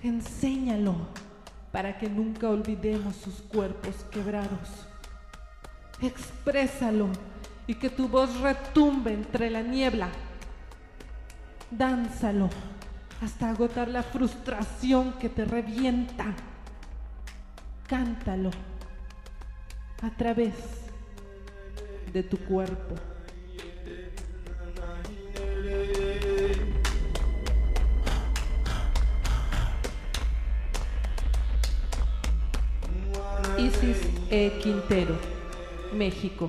Enséñalo 0.00 0.94
para 1.72 1.98
que 1.98 2.08
nunca 2.08 2.48
olvidemos 2.48 3.16
sus 3.16 3.34
cuerpos 3.42 3.96
quebrados. 4.12 4.86
Exprésalo 6.00 7.08
y 7.66 7.74
que 7.74 7.90
tu 7.90 8.06
voz 8.06 8.40
retumbe 8.40 9.12
entre 9.12 9.50
la 9.50 9.62
niebla. 9.62 10.08
Dánzalo 11.68 12.48
hasta 13.20 13.50
agotar 13.50 13.88
la 13.88 14.04
frustración 14.04 15.14
que 15.14 15.28
te 15.28 15.44
revienta. 15.44 16.26
Cántalo 17.88 18.50
a 20.00 20.10
través 20.10 20.54
de 22.12 22.22
tu 22.22 22.38
cuerpo. 22.38 23.09
E. 34.30 34.50
Quintero, 34.60 35.18
México. 35.92 36.48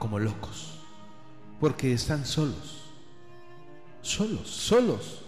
como 0.00 0.18
locos 0.18 0.80
porque 1.60 1.92
están 1.92 2.24
solos, 2.24 2.90
solos, 4.00 4.48
solos, 4.48 5.22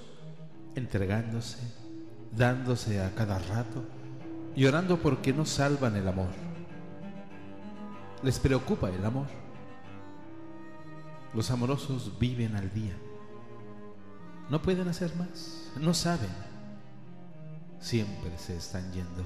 entregándose, 0.74 1.58
dándose 2.34 3.02
a 3.02 3.14
cada 3.14 3.38
rato, 3.38 3.84
llorando 4.56 4.98
porque 4.98 5.34
no 5.34 5.44
salvan 5.44 5.94
el 5.94 6.08
amor. 6.08 6.30
Les 8.22 8.38
preocupa 8.38 8.88
el 8.88 9.04
amor. 9.04 9.26
Los 11.34 11.50
amorosos 11.50 12.18
viven 12.18 12.56
al 12.56 12.72
día. 12.72 12.96
No 14.48 14.62
pueden 14.62 14.88
hacer 14.88 15.14
más, 15.16 15.70
no 15.78 15.92
saben. 15.92 16.30
Siempre 17.78 18.38
se 18.38 18.56
están 18.56 18.90
yendo, 18.92 19.24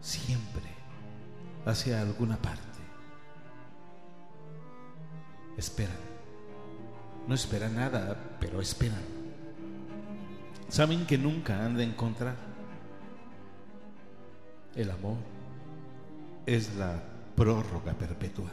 siempre 0.00 0.62
hacia 1.64 2.02
alguna 2.02 2.36
parte. 2.36 2.71
Esperan. 5.56 5.96
No 7.28 7.34
esperan 7.34 7.76
nada, 7.76 8.36
pero 8.40 8.60
esperan. 8.60 9.02
Saben 10.68 11.06
que 11.06 11.18
nunca 11.18 11.64
han 11.64 11.76
de 11.76 11.84
encontrar. 11.84 12.36
El 14.74 14.90
amor 14.90 15.18
es 16.46 16.74
la 16.76 17.02
prórroga 17.36 17.92
perpetua. 17.92 18.50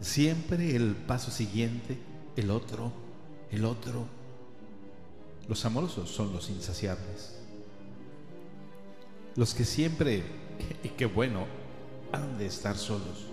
Siempre 0.00 0.74
el 0.74 0.94
paso 0.94 1.30
siguiente, 1.30 1.98
el 2.36 2.50
otro, 2.50 2.92
el 3.50 3.64
otro. 3.64 4.06
Los 5.48 5.64
amorosos 5.64 6.10
son 6.10 6.32
los 6.32 6.50
insaciables. 6.50 7.36
Los 9.36 9.54
que 9.54 9.64
siempre, 9.64 10.22
y 10.82 10.88
qué 10.88 11.06
bueno, 11.06 11.46
han 12.12 12.38
de 12.38 12.46
estar 12.46 12.76
solos. 12.76 13.26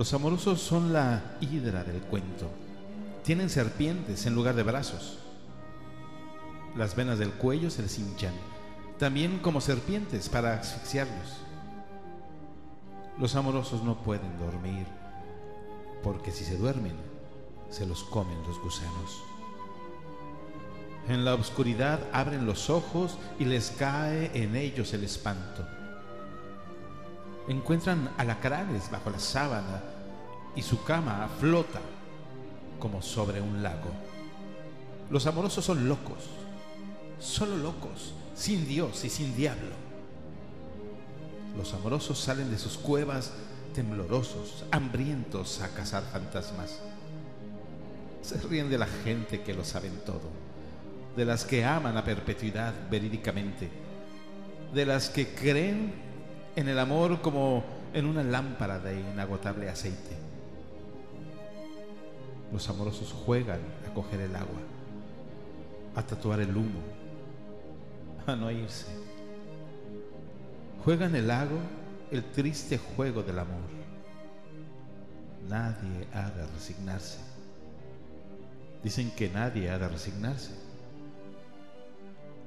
Los 0.00 0.14
amorosos 0.14 0.62
son 0.62 0.94
la 0.94 1.36
hidra 1.42 1.84
del 1.84 2.00
cuento. 2.00 2.48
Tienen 3.22 3.50
serpientes 3.50 4.24
en 4.24 4.34
lugar 4.34 4.54
de 4.54 4.62
brazos. 4.62 5.18
Las 6.74 6.96
venas 6.96 7.18
del 7.18 7.32
cuello 7.32 7.68
se 7.68 7.82
les 7.82 7.98
hinchan, 7.98 8.32
también 8.98 9.40
como 9.40 9.60
serpientes 9.60 10.30
para 10.30 10.54
asfixiarlos. 10.54 11.42
Los 13.18 13.36
amorosos 13.36 13.82
no 13.82 14.02
pueden 14.02 14.38
dormir, 14.38 14.86
porque 16.02 16.32
si 16.32 16.44
se 16.44 16.56
duermen, 16.56 16.96
se 17.68 17.84
los 17.84 18.02
comen 18.04 18.42
los 18.48 18.58
gusanos. 18.58 19.22
En 21.10 21.26
la 21.26 21.34
oscuridad 21.34 22.00
abren 22.14 22.46
los 22.46 22.70
ojos 22.70 23.18
y 23.38 23.44
les 23.44 23.70
cae 23.70 24.30
en 24.32 24.56
ellos 24.56 24.94
el 24.94 25.04
espanto 25.04 25.66
encuentran 27.48 28.10
alacranes 28.16 28.90
bajo 28.90 29.10
la 29.10 29.18
sábana 29.18 29.82
y 30.54 30.62
su 30.62 30.82
cama 30.84 31.28
flota 31.38 31.80
como 32.78 33.02
sobre 33.02 33.40
un 33.40 33.62
lago. 33.62 33.90
Los 35.10 35.26
amorosos 35.26 35.64
son 35.64 35.88
locos, 35.88 36.30
solo 37.18 37.56
locos, 37.56 38.14
sin 38.34 38.66
Dios 38.66 39.04
y 39.04 39.10
sin 39.10 39.36
diablo. 39.36 39.72
Los 41.56 41.74
amorosos 41.74 42.18
salen 42.18 42.50
de 42.50 42.58
sus 42.58 42.78
cuevas 42.78 43.32
temblorosos, 43.74 44.64
hambrientos 44.70 45.60
a 45.60 45.68
cazar 45.68 46.02
fantasmas. 46.04 46.80
Se 48.22 48.38
ríen 48.38 48.70
de 48.70 48.78
la 48.78 48.86
gente 48.86 49.42
que 49.42 49.54
lo 49.54 49.64
saben 49.64 50.00
todo, 50.04 50.30
de 51.16 51.24
las 51.24 51.44
que 51.44 51.64
aman 51.64 51.96
a 51.96 52.04
perpetuidad 52.04 52.74
verídicamente, 52.90 53.68
de 54.72 54.86
las 54.86 55.08
que 55.08 55.34
creen 55.34 56.09
en 56.56 56.68
el 56.68 56.78
amor 56.78 57.20
como 57.20 57.64
en 57.92 58.06
una 58.06 58.22
lámpara 58.22 58.78
de 58.78 59.00
inagotable 59.00 59.68
aceite. 59.68 60.16
Los 62.52 62.68
amorosos 62.68 63.12
juegan 63.12 63.60
a 63.88 63.94
coger 63.94 64.20
el 64.20 64.34
agua, 64.34 64.60
a 65.94 66.02
tatuar 66.02 66.40
el 66.40 66.56
humo, 66.56 66.80
a 68.26 68.34
no 68.34 68.50
irse. 68.50 68.86
Juegan 70.84 71.14
el 71.14 71.28
lago 71.28 71.58
el 72.10 72.24
triste 72.24 72.78
juego 72.78 73.22
del 73.22 73.38
amor. 73.38 73.70
Nadie 75.48 76.06
ha 76.12 76.30
de 76.30 76.46
resignarse. 76.46 77.18
Dicen 78.82 79.10
que 79.12 79.28
nadie 79.28 79.70
ha 79.70 79.78
de 79.78 79.88
resignarse. 79.88 80.52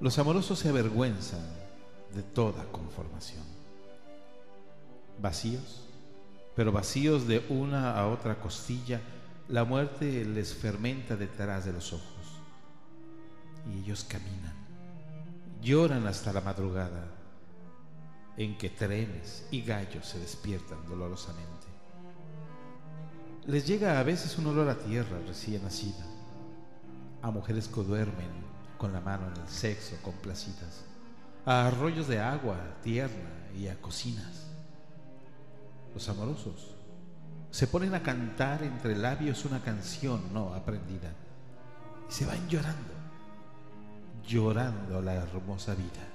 Los 0.01 0.17
amorosos 0.19 0.59
se 0.59 0.69
avergüenzan 0.69 1.45
de 2.13 2.23
toda 2.23 2.63
conformación. 2.65 3.52
Vacíos, 5.21 5.83
pero 6.55 6.71
vacíos 6.71 7.27
de 7.27 7.45
una 7.49 7.97
a 7.97 8.07
otra 8.07 8.39
costilla, 8.39 9.01
la 9.49 9.63
muerte 9.63 10.25
les 10.25 10.53
fermenta 10.53 11.15
detrás 11.15 11.65
de 11.65 11.73
los 11.73 11.93
ojos. 11.93 12.41
Y 13.71 13.79
ellos 13.79 14.03
caminan, 14.03 14.53
lloran 15.61 16.05
hasta 16.07 16.33
la 16.33 16.41
madrugada, 16.41 17.07
en 18.37 18.57
que 18.57 18.69
trenes 18.69 19.47
y 19.51 19.61
gallos 19.61 20.07
se 20.07 20.19
despiertan 20.19 20.85
dolorosamente. 20.87 21.67
Les 23.45 23.67
llega 23.67 23.99
a 23.99 24.03
veces 24.03 24.37
un 24.37 24.47
olor 24.47 24.69
a 24.69 24.77
tierra 24.77 25.19
recién 25.27 25.63
nacida, 25.63 26.05
a 27.21 27.29
mujeres 27.29 27.67
que 27.67 27.83
duermen 27.83 28.31
con 28.77 28.93
la 28.93 29.01
mano 29.01 29.27
en 29.27 29.41
el 29.41 29.49
sexo 29.49 29.95
complacidas, 30.01 30.85
a 31.45 31.67
arroyos 31.67 32.07
de 32.07 32.19
agua 32.19 32.57
tierna 32.81 33.49
y 33.55 33.67
a 33.67 33.79
cocinas. 33.81 34.52
Los 35.93 36.09
amorosos 36.09 36.75
se 37.51 37.67
ponen 37.67 37.93
a 37.93 38.01
cantar 38.01 38.63
entre 38.63 38.95
labios 38.95 39.45
una 39.45 39.61
canción 39.61 40.33
no 40.33 40.53
aprendida 40.55 41.11
y 42.09 42.11
se 42.11 42.25
van 42.25 42.49
llorando, 42.49 42.93
llorando 44.27 45.01
la 45.01 45.13
hermosa 45.13 45.75
vida. 45.75 46.13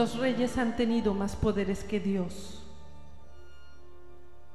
Los 0.00 0.16
reyes 0.16 0.56
han 0.56 0.76
tenido 0.76 1.12
más 1.12 1.36
poderes 1.36 1.84
que 1.84 2.00
Dios, 2.00 2.62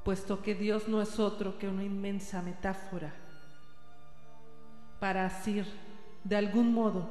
puesto 0.04 0.42
que 0.42 0.56
Dios 0.56 0.88
no 0.88 1.00
es 1.00 1.20
otro 1.20 1.56
que 1.56 1.68
una 1.68 1.84
inmensa 1.84 2.42
metáfora 2.42 3.14
para 4.98 5.24
asir, 5.24 5.64
de 6.24 6.34
algún 6.34 6.74
modo, 6.74 7.08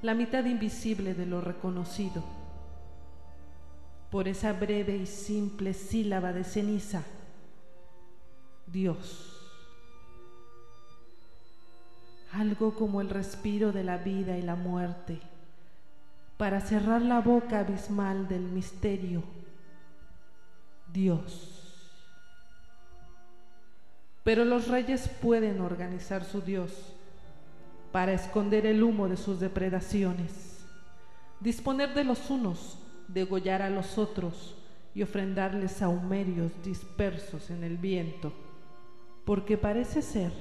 la 0.00 0.14
mitad 0.14 0.46
invisible 0.46 1.12
de 1.12 1.26
lo 1.26 1.42
reconocido. 1.42 2.24
Por 4.10 4.28
esa 4.28 4.54
breve 4.54 4.96
y 4.96 5.04
simple 5.04 5.74
sílaba 5.74 6.32
de 6.32 6.44
ceniza, 6.44 7.02
Dios. 8.66 9.30
Algo 12.32 12.74
como 12.76 13.02
el 13.02 13.10
respiro 13.10 13.72
de 13.72 13.84
la 13.84 13.98
vida 13.98 14.38
y 14.38 14.42
la 14.42 14.56
muerte 14.56 15.20
para 16.36 16.60
cerrar 16.60 17.02
la 17.02 17.20
boca 17.20 17.60
abismal 17.60 18.26
del 18.28 18.42
misterio, 18.42 19.22
Dios. 20.92 21.54
Pero 24.24 24.44
los 24.44 24.68
reyes 24.68 25.08
pueden 25.08 25.60
organizar 25.60 26.24
su 26.24 26.40
Dios 26.40 26.94
para 27.92 28.12
esconder 28.12 28.66
el 28.66 28.82
humo 28.82 29.08
de 29.08 29.16
sus 29.16 29.38
depredaciones, 29.38 30.64
disponer 31.40 31.94
de 31.94 32.04
los 32.04 32.30
unos, 32.30 32.78
degollar 33.06 33.62
a 33.62 33.70
los 33.70 33.98
otros 33.98 34.56
y 34.94 35.02
ofrendarles 35.02 35.72
saumerios 35.72 36.50
dispersos 36.64 37.50
en 37.50 37.62
el 37.62 37.76
viento, 37.76 38.32
porque 39.24 39.58
parece 39.58 40.02
ser 40.02 40.32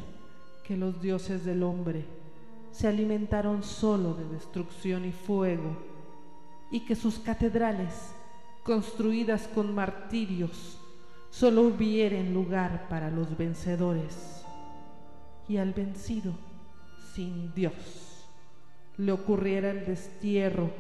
que 0.63 0.77
los 0.77 1.01
dioses 1.01 1.43
del 1.45 1.62
hombre 1.62 2.06
se 2.73 2.88
alimentaron 2.88 3.62
solo 3.62 4.15
de 4.15 4.27
destrucción 4.29 5.05
y 5.05 5.12
fuego, 5.12 5.77
y 6.71 6.81
que 6.81 6.95
sus 6.95 7.19
catedrales, 7.19 8.13
construidas 8.63 9.47
con 9.47 9.75
martirios, 9.75 10.79
solo 11.29 11.62
hubieren 11.62 12.33
lugar 12.33 12.88
para 12.89 13.12
los 13.12 13.38
vencedores, 13.38 14.43
y 15.47 15.57
al 15.57 15.73
vencido, 15.73 16.33
sin 17.13 17.53
Dios, 17.53 18.27
le 18.97 19.12
ocurriera 19.12 19.69
el 19.69 19.86
destierro, 19.86 20.71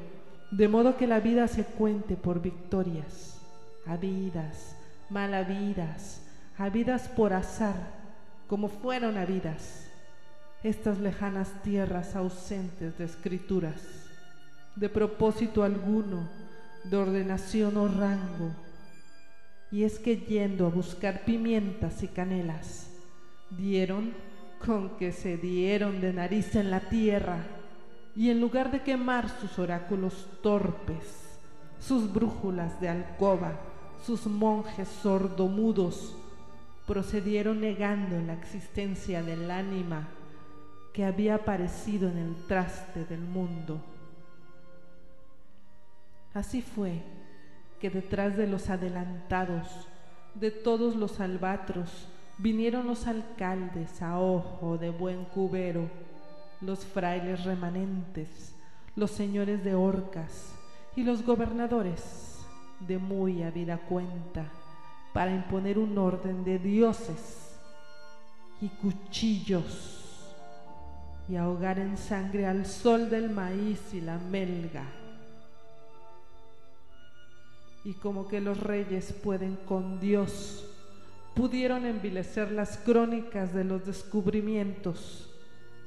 de 0.49 0.67
modo 0.67 0.97
que 0.97 1.05
la 1.05 1.19
vida 1.19 1.47
se 1.47 1.63
cuente 1.63 2.15
por 2.15 2.41
victorias, 2.41 3.39
habidas, 3.85 4.75
mal 5.11 5.35
habidas, 5.35 6.25
habidas 6.57 7.07
por 7.07 7.33
azar, 7.33 8.01
como 8.47 8.67
fueron 8.67 9.17
habidas 9.17 9.82
estas 10.63 10.99
lejanas 10.99 11.61
tierras 11.61 12.15
ausentes 12.15 12.97
de 12.97 13.03
escrituras, 13.03 13.81
de 14.75 14.87
propósito 14.87 15.63
alguno, 15.63 16.29
de 16.85 16.97
ordenación 16.97 17.75
o 17.75 17.87
rango. 17.87 18.55
Y 19.71 19.83
es 19.83 19.99
que 19.99 20.15
yendo 20.17 20.65
a 20.65 20.69
buscar 20.69 21.25
pimientas 21.25 22.01
y 22.03 22.07
canelas, 22.07 22.89
dieron 23.49 24.13
con 24.65 24.91
que 24.97 25.11
se 25.11 25.35
dieron 25.35 25.99
de 25.99 26.13
nariz 26.13 26.55
en 26.55 26.71
la 26.71 26.79
tierra, 26.79 27.39
y 28.15 28.29
en 28.29 28.39
lugar 28.39 28.71
de 28.71 28.83
quemar 28.83 29.27
sus 29.27 29.59
oráculos 29.59 30.27
torpes, 30.41 31.39
sus 31.79 32.13
brújulas 32.13 32.79
de 32.79 32.87
alcoba, 32.87 33.59
sus 34.05 34.27
monjes 34.27 34.87
sordomudos, 34.87 36.15
procedieron 36.87 37.59
negando 37.59 38.21
la 38.21 38.33
existencia 38.33 39.23
del 39.23 39.49
ánima 39.51 40.07
que 40.93 41.03
había 41.03 41.35
aparecido 41.35 42.07
en 42.07 42.19
el 42.19 42.35
traste 42.47 43.03
del 43.05 43.21
mundo. 43.21 43.81
Así 46.33 46.61
fue 46.61 47.01
que 47.79 47.89
detrás 47.89 48.37
de 48.37 48.47
los 48.47 48.69
adelantados, 48.69 49.67
de 50.35 50.51
todos 50.51 50.95
los 50.95 51.19
albatros, 51.19 52.07
vinieron 52.37 52.87
los 52.87 53.07
alcaldes 53.07 54.01
a 54.01 54.19
ojo 54.19 54.77
de 54.77 54.91
buen 54.91 55.25
cubero, 55.25 55.89
los 56.61 56.85
frailes 56.85 57.43
remanentes, 57.43 58.55
los 58.95 59.11
señores 59.11 59.63
de 59.63 59.75
orcas 59.75 60.53
y 60.95 61.03
los 61.03 61.25
gobernadores 61.25 62.39
de 62.79 62.99
muy 62.99 63.43
habida 63.43 63.77
cuenta 63.77 64.45
para 65.11 65.33
imponer 65.33 65.77
un 65.77 65.97
orden 65.97 66.43
de 66.43 66.59
dioses 66.59 67.59
y 68.61 68.69
cuchillos 68.69 70.02
y 71.29 71.35
ahogar 71.35 71.79
en 71.79 71.97
sangre 71.97 72.45
al 72.45 72.65
sol 72.65 73.09
del 73.09 73.29
maíz 73.29 73.93
y 73.93 74.01
la 74.01 74.17
melga. 74.17 74.83
Y 77.85 77.93
como 77.95 78.27
que 78.27 78.41
los 78.41 78.59
reyes 78.59 79.13
pueden 79.13 79.57
con 79.65 79.99
Dios, 79.99 80.65
pudieron 81.35 81.85
envilecer 81.85 82.51
las 82.51 82.77
crónicas 82.77 83.53
de 83.53 83.63
los 83.63 83.85
descubrimientos, 83.85 85.29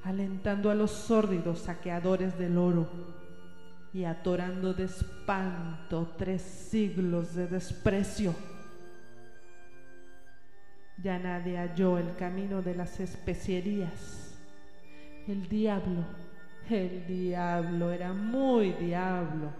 alentando 0.04 0.70
a 0.70 0.74
los 0.74 0.90
sórdidos 0.90 1.60
saqueadores 1.60 2.38
del 2.38 2.58
oro 2.58 2.88
y 3.92 4.04
atorando 4.04 4.74
de 4.74 4.84
espanto 4.84 6.14
tres 6.18 6.42
siglos 6.42 7.34
de 7.34 7.46
desprecio. 7.46 8.34
Ya 11.02 11.18
nadie 11.18 11.58
halló 11.58 11.98
el 11.98 12.14
camino 12.16 12.62
de 12.62 12.74
las 12.74 13.00
especierías 13.00 14.25
el 15.28 15.48
diablo, 15.48 16.04
el 16.70 17.04
diablo 17.04 17.90
era 17.90 18.12
muy 18.12 18.70
diablo 18.74 19.50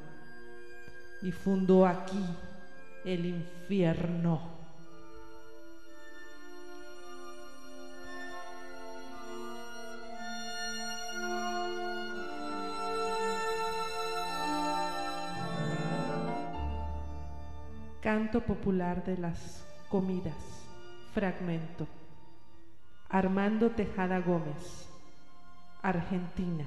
y 1.22 1.32
fundó 1.32 1.84
aquí 1.84 2.24
el 3.04 3.26
infierno. 3.26 4.40
Canto 18.00 18.40
popular 18.40 19.04
de 19.04 19.18
las 19.18 19.66
comidas, 19.88 20.64
fragmento. 21.12 21.88
Armando 23.08 23.70
Tejada 23.70 24.20
Gómez. 24.20 24.95
Argentina. 25.86 26.66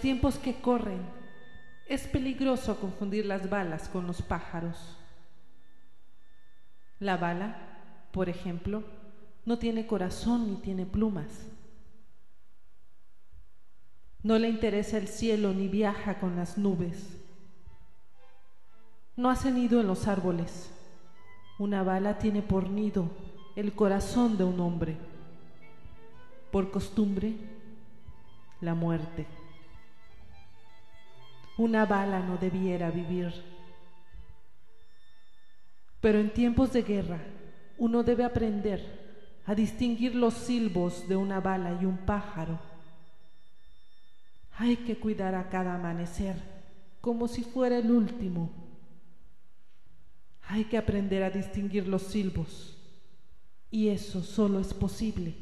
Tiempos 0.00 0.38
que 0.38 0.60
corren, 0.60 1.00
es 1.86 2.06
peligroso 2.06 2.78
confundir 2.80 3.26
las 3.26 3.50
balas 3.50 3.88
con 3.88 4.06
los 4.06 4.22
pájaros. 4.22 4.96
La 6.98 7.16
bala, 7.16 7.56
por 8.12 8.28
ejemplo, 8.28 8.84
no 9.44 9.58
tiene 9.58 9.86
corazón 9.86 10.50
ni 10.50 10.56
tiene 10.56 10.86
plumas. 10.86 11.26
No 14.22 14.38
le 14.38 14.48
interesa 14.48 14.98
el 14.98 15.08
cielo 15.08 15.52
ni 15.52 15.66
viaja 15.66 16.20
con 16.20 16.36
las 16.36 16.58
nubes. 16.58 17.16
No 19.16 19.30
hace 19.30 19.50
nido 19.50 19.80
en 19.80 19.86
los 19.86 20.06
árboles. 20.08 20.70
Una 21.58 21.82
bala 21.82 22.18
tiene 22.18 22.42
por 22.42 22.68
nido 22.68 23.10
el 23.56 23.72
corazón 23.72 24.36
de 24.36 24.44
un 24.44 24.60
hombre. 24.60 24.96
Por 26.52 26.70
costumbre, 26.70 27.34
la 28.60 28.74
muerte. 28.74 29.26
Una 31.60 31.84
bala 31.84 32.20
no 32.20 32.38
debiera 32.38 32.90
vivir. 32.90 33.30
Pero 36.00 36.18
en 36.18 36.32
tiempos 36.32 36.72
de 36.72 36.80
guerra 36.80 37.20
uno 37.76 38.02
debe 38.02 38.24
aprender 38.24 38.80
a 39.44 39.54
distinguir 39.54 40.14
los 40.14 40.32
silbos 40.32 41.06
de 41.06 41.16
una 41.16 41.38
bala 41.38 41.78
y 41.78 41.84
un 41.84 41.98
pájaro. 41.98 42.58
Hay 44.56 44.76
que 44.76 44.96
cuidar 44.96 45.34
a 45.34 45.50
cada 45.50 45.74
amanecer 45.74 46.36
como 47.02 47.28
si 47.28 47.44
fuera 47.44 47.76
el 47.76 47.90
último. 47.90 48.50
Hay 50.48 50.64
que 50.64 50.78
aprender 50.78 51.22
a 51.22 51.28
distinguir 51.28 51.86
los 51.86 52.04
silbos. 52.04 52.78
Y 53.70 53.88
eso 53.88 54.22
solo 54.22 54.60
es 54.60 54.72
posible 54.72 55.36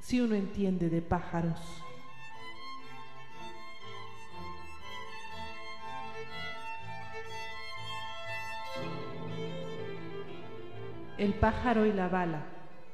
si 0.00 0.20
uno 0.20 0.36
entiende 0.36 0.88
de 0.88 1.02
pájaros. 1.02 1.58
El 11.22 11.34
pájaro 11.34 11.86
y 11.86 11.92
la 11.92 12.08
bala, 12.08 12.42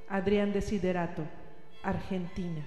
Adrián 0.07 0.53
Desiderato, 0.53 1.23
Argentina. 1.83 2.63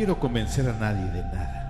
Quiero 0.00 0.18
convencer 0.18 0.66
a 0.66 0.72
nadie 0.72 1.04
de 1.10 1.22
nada. 1.24 1.60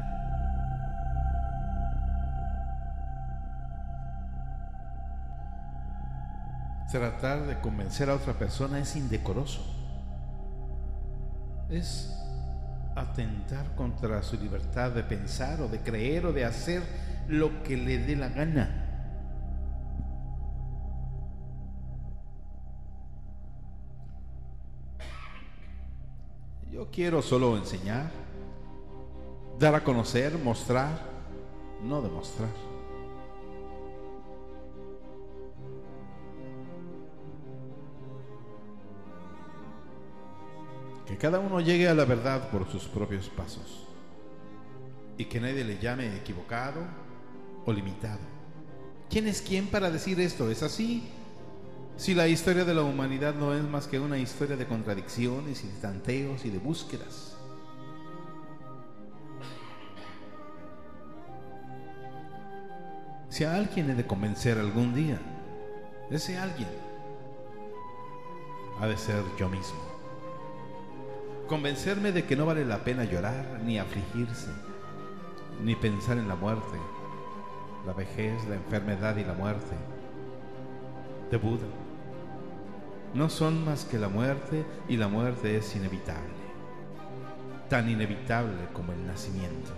Tratar 6.93 7.45
de 7.45 7.59
convencer 7.59 8.09
a 8.09 8.15
otra 8.15 8.35
persona 8.35 8.79
es 8.79 8.95
indecoroso. 8.95 9.67
Es 11.71 12.17
atentar 12.95 13.67
contra 13.75 14.23
su 14.23 14.37
libertad 14.37 14.93
de 14.93 15.03
pensar 15.03 15.61
o 15.61 15.67
de 15.67 15.81
creer 15.81 16.27
o 16.27 16.33
de 16.33 16.45
hacer 16.45 16.85
lo 17.27 17.65
que 17.65 17.77
le 17.77 17.99
dé 17.99 18.15
la 18.15 18.29
gana. 18.29 18.80
Yo 26.81 26.89
quiero 26.91 27.21
solo 27.21 27.59
enseñar, 27.59 28.11
dar 29.59 29.75
a 29.75 29.85
conocer, 29.85 30.39
mostrar, 30.39 30.99
no 31.83 32.01
demostrar. 32.01 32.49
Que 41.07 41.19
cada 41.19 41.39
uno 41.39 41.61
llegue 41.61 41.87
a 41.87 41.93
la 41.93 42.07
verdad 42.07 42.49
por 42.49 42.67
sus 42.71 42.85
propios 42.85 43.29
pasos 43.29 43.87
y 45.19 45.27
que 45.27 45.39
nadie 45.39 45.63
le 45.65 45.79
llame 45.79 46.17
equivocado 46.17 46.81
o 47.67 47.73
limitado. 47.75 48.21
¿Quién 49.11 49.29
es 49.29 49.43
quién 49.43 49.67
para 49.67 49.91
decir 49.91 50.19
esto? 50.19 50.51
¿Es 50.51 50.63
así? 50.63 51.11
Si 52.01 52.15
la 52.15 52.27
historia 52.27 52.65
de 52.65 52.73
la 52.73 52.83
humanidad 52.83 53.35
no 53.35 53.53
es 53.53 53.63
más 53.63 53.87
que 53.87 54.01
una 54.01 54.17
historia 54.17 54.57
de 54.57 54.67
contradicciones 54.67 55.63
y 55.63 55.67
de 55.67 55.81
tanteos 55.83 56.47
y 56.47 56.51
de 56.51 56.57
búsquedas. 56.57 57.37
Si 63.29 63.45
a 63.45 63.55
alguien 63.55 63.91
he 63.91 63.95
de 63.95 64.07
convencer 64.07 64.57
algún 64.57 64.95
día, 64.95 65.21
ese 66.11 66.39
alguien 66.39 66.71
ha 68.81 68.87
de 68.87 68.97
ser 68.97 69.23
yo 69.39 69.51
mismo. 69.51 69.79
Convencerme 71.49 72.13
de 72.13 72.25
que 72.25 72.35
no 72.35 72.47
vale 72.47 72.65
la 72.65 72.79
pena 72.79 73.05
llorar, 73.05 73.61
ni 73.63 73.79
afligirse, 73.79 74.51
ni 75.63 75.75
pensar 75.77 76.17
en 76.17 76.29
la 76.29 76.35
muerte, 76.35 76.79
la 77.85 77.93
vejez, 77.93 78.43
la 78.49 78.55
enfermedad 78.55 79.19
y 79.19 79.25
la 79.25 79.35
muerte. 79.35 79.77
De 81.31 81.37
Buda. 81.37 81.90
No 83.13 83.29
son 83.29 83.65
más 83.65 83.85
que 83.85 83.99
la 83.99 84.09
muerte 84.09 84.65
y 84.89 84.97
la 84.97 85.09
muerte 85.09 85.57
es 85.57 85.75
inevitable, 85.75 86.31
tan 87.69 87.91
inevitable 87.91 88.69
como 88.73 88.93
el 88.93 89.05
nacimiento. 89.05 89.73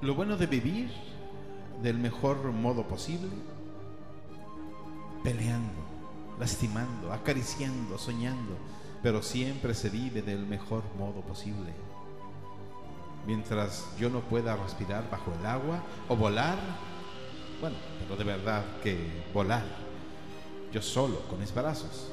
Lo 0.00 0.14
bueno 0.14 0.36
de 0.36 0.46
vivir 0.46 0.90
del 1.82 1.98
mejor 1.98 2.52
modo 2.52 2.88
posible, 2.88 3.28
peleando, 5.22 5.82
lastimando, 6.38 7.12
acariciando, 7.12 7.98
soñando, 7.98 8.56
pero 9.02 9.22
siempre 9.22 9.74
se 9.74 9.90
vive 9.90 10.22
del 10.22 10.46
mejor 10.46 10.82
modo 10.96 11.20
posible. 11.20 11.74
Mientras 13.28 13.84
yo 13.98 14.08
no 14.08 14.22
pueda 14.22 14.56
respirar 14.56 15.10
bajo 15.10 15.34
el 15.38 15.44
agua 15.44 15.82
o 16.08 16.16
volar, 16.16 16.56
bueno, 17.60 17.76
pero 18.00 18.16
de 18.16 18.24
verdad 18.24 18.64
que 18.82 18.96
volar, 19.34 19.66
yo 20.72 20.80
solo, 20.80 21.20
con 21.28 21.38
mis 21.38 21.54
brazos. 21.54 22.10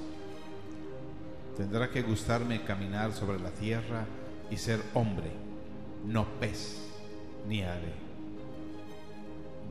Tendrá 1.56 1.90
que 1.90 2.02
gustarme 2.02 2.66
caminar 2.66 3.14
sobre 3.14 3.40
la 3.40 3.50
tierra 3.52 4.06
y 4.52 4.58
ser 4.58 4.82
hombre, 4.94 5.32
no 6.06 6.26
pez 6.42 6.86
ni 7.48 7.62
ave. 7.62 7.94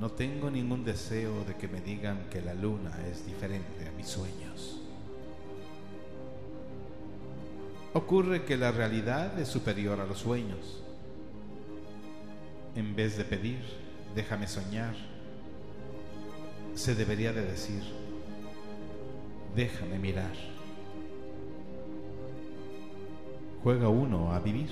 No 0.01 0.11
tengo 0.13 0.51
ningún 0.51 0.83
deseo 0.83 1.45
de 1.45 1.57
que 1.57 1.69
me 1.69 1.83
digan 1.83 2.25
que 2.31 2.41
la 2.41 2.55
luna 2.55 2.91
es 3.13 3.27
diferente 3.27 3.87
a 3.87 3.93
mis 3.93 4.09
sueños. 4.09 4.81
Ocurre 7.93 8.47
que 8.47 8.57
la 8.57 8.73
realidad 8.73 9.39
es 9.39 9.49
superior 9.49 10.01
a 10.01 10.07
los 10.07 10.21
sueños. 10.21 10.84
En 12.77 12.95
vez 12.95 13.17
de 13.17 13.25
pedir, 13.25 13.61
déjame 14.15 14.49
soñar, 14.49 14.95
se 16.75 16.95
debería 16.95 17.33
de 17.33 17.43
decir, 17.43 17.83
déjame 19.55 19.99
mirar. 19.99 20.35
Juega 23.63 23.89
uno 23.89 24.33
a 24.33 24.41
vivir. 24.41 24.71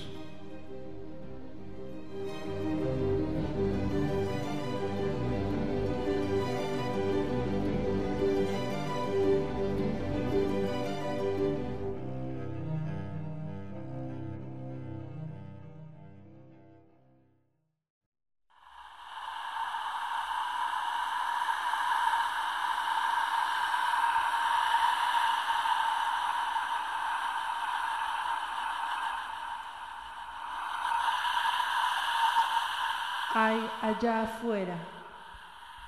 Allá 34.03 34.23
afuera 34.23 34.77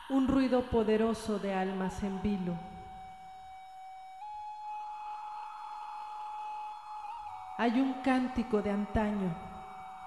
un 0.08 0.28
ruido 0.28 0.62
poderoso 0.62 1.40
de 1.40 1.52
almas 1.52 2.00
en 2.04 2.22
vilo. 2.22 2.54
Hay 7.58 7.80
un 7.80 7.94
cántico 8.04 8.62
de 8.62 8.70
antaño 8.70 9.34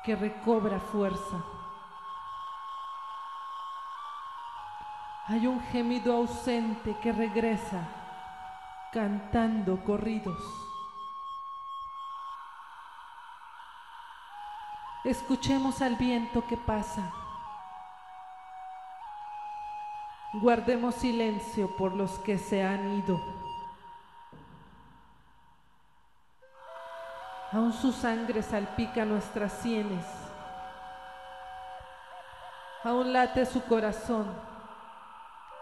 que 0.05 0.15
recobra 0.15 0.79
fuerza. 0.79 1.43
Hay 5.27 5.45
un 5.45 5.59
gemido 5.71 6.13
ausente 6.13 6.95
que 7.01 7.11
regresa 7.11 7.89
cantando 8.93 9.83
corridos. 9.83 10.41
Escuchemos 15.03 15.81
al 15.81 15.97
viento 15.97 16.45
que 16.47 16.55
pasa. 16.55 17.26
Guardemos 20.39 20.93
silencio 20.93 21.75
por 21.77 21.93
los 21.93 22.19
que 22.19 22.37
se 22.37 22.63
han 22.63 22.99
ido. 22.99 23.19
Aún 27.51 27.73
su 27.73 27.91
sangre 27.91 28.43
salpica 28.43 29.03
nuestras 29.03 29.51
sienes. 29.53 30.05
Aún 32.83 33.13
late 33.13 33.47
su 33.47 33.63
corazón 33.63 34.27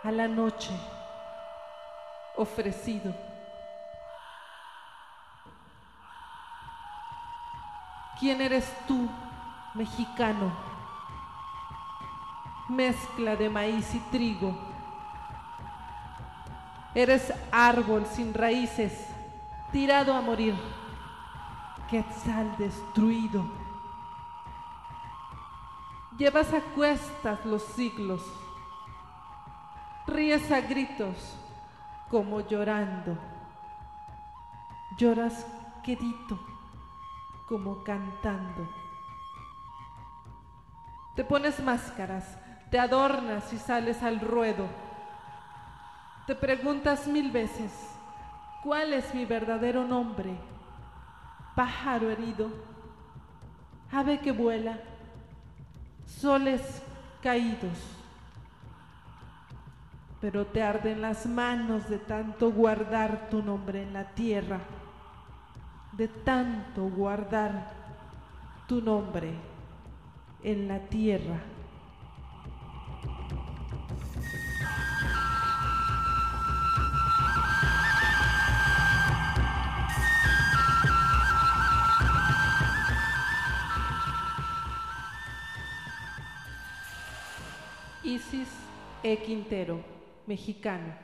a 0.03 0.11
la 0.11 0.27
noche 0.27 0.71
ofrecido. 2.35 3.15
¿Quién 8.19 8.41
eres 8.41 8.71
tú, 8.87 9.07
mexicano? 9.73 10.74
Mezcla 12.67 13.35
de 13.35 13.49
maíz 13.49 13.93
y 13.93 13.99
trigo. 14.11 14.57
Eres 16.95 17.33
árbol 17.51 18.05
sin 18.05 18.33
raíces, 18.33 19.07
tirado 19.71 20.13
a 20.13 20.21
morir. 20.21 20.55
Quetzal 21.89 22.55
destruido. 22.57 23.45
Llevas 26.17 26.53
a 26.53 26.61
cuestas 26.61 27.45
los 27.45 27.61
siglos. 27.61 28.21
Ríes 30.07 30.51
a 30.51 30.61
gritos 30.61 31.37
como 32.09 32.39
llorando. 32.39 33.17
Lloras 34.97 35.45
quedito 35.83 36.39
como 37.47 37.83
cantando. 37.83 38.67
Te 41.15 41.23
pones 41.23 41.61
máscaras, 41.61 42.37
te 42.69 42.79
adornas 42.79 43.51
y 43.53 43.57
sales 43.57 44.01
al 44.03 44.19
ruedo. 44.19 44.67
Te 46.27 46.35
preguntas 46.35 47.07
mil 47.07 47.31
veces, 47.31 47.71
¿cuál 48.63 48.93
es 48.93 49.13
mi 49.13 49.25
verdadero 49.25 49.85
nombre? 49.85 50.35
Pájaro 51.55 52.09
herido, 52.09 52.49
ave 53.91 54.19
que 54.19 54.31
vuela, 54.31 54.79
soles 56.05 56.83
caídos. 57.21 57.77
Pero 60.19 60.47
te 60.47 60.63
arden 60.63 61.01
las 61.01 61.25
manos 61.25 61.87
de 61.87 61.99
tanto 61.99 62.51
guardar 62.51 63.29
tu 63.29 63.43
nombre 63.43 63.83
en 63.83 63.93
la 63.93 64.05
tierra 64.15 64.59
de 65.97 66.07
tanto 66.07 66.83
guardar 66.89 67.71
tu 68.67 68.81
nombre 68.81 69.33
en 70.43 70.67
la 70.67 70.79
tierra. 70.79 71.39
Isis 88.15 88.47
E. 89.03 89.17
Quintero, 89.17 89.83
mexicano. 90.25 90.95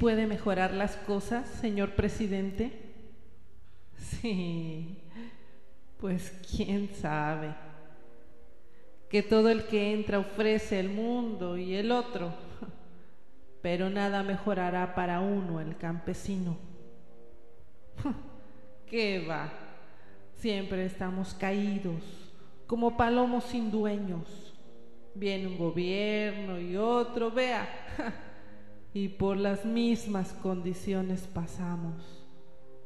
Puede 0.00 0.26
mejorar 0.26 0.72
las 0.72 0.96
cosas, 0.96 1.46
señor 1.46 1.90
presidente? 1.90 2.72
Sí, 3.98 4.98
pues 5.98 6.34
quién 6.50 6.88
sabe. 6.94 7.54
Que 9.10 9.22
todo 9.22 9.50
el 9.50 9.64
que 9.64 9.92
entra 9.92 10.18
ofrece 10.18 10.80
el 10.80 10.88
mundo 10.88 11.58
y 11.58 11.74
el 11.74 11.92
otro, 11.92 12.32
pero 13.60 13.90
nada 13.90 14.22
mejorará 14.22 14.94
para 14.94 15.20
uno, 15.20 15.60
el 15.60 15.76
campesino. 15.76 16.56
¿Qué 18.86 19.26
va? 19.28 19.52
Siempre 20.36 20.86
estamos 20.86 21.34
caídos, 21.34 22.02
como 22.66 22.96
palomos 22.96 23.44
sin 23.44 23.70
dueños. 23.70 24.54
Viene 25.14 25.46
un 25.46 25.58
gobierno 25.58 26.58
y 26.58 26.74
otro, 26.74 27.30
vea 27.30 27.68
y 28.92 29.08
por 29.08 29.36
las 29.36 29.64
mismas 29.64 30.32
condiciones 30.32 31.28
pasamos. 31.28 32.26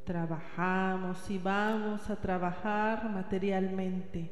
Trabajamos 0.05 1.31
y 1.31 1.39
vamos 1.39 2.11
a 2.11 2.17
trabajar 2.17 3.09
materialmente 3.09 4.31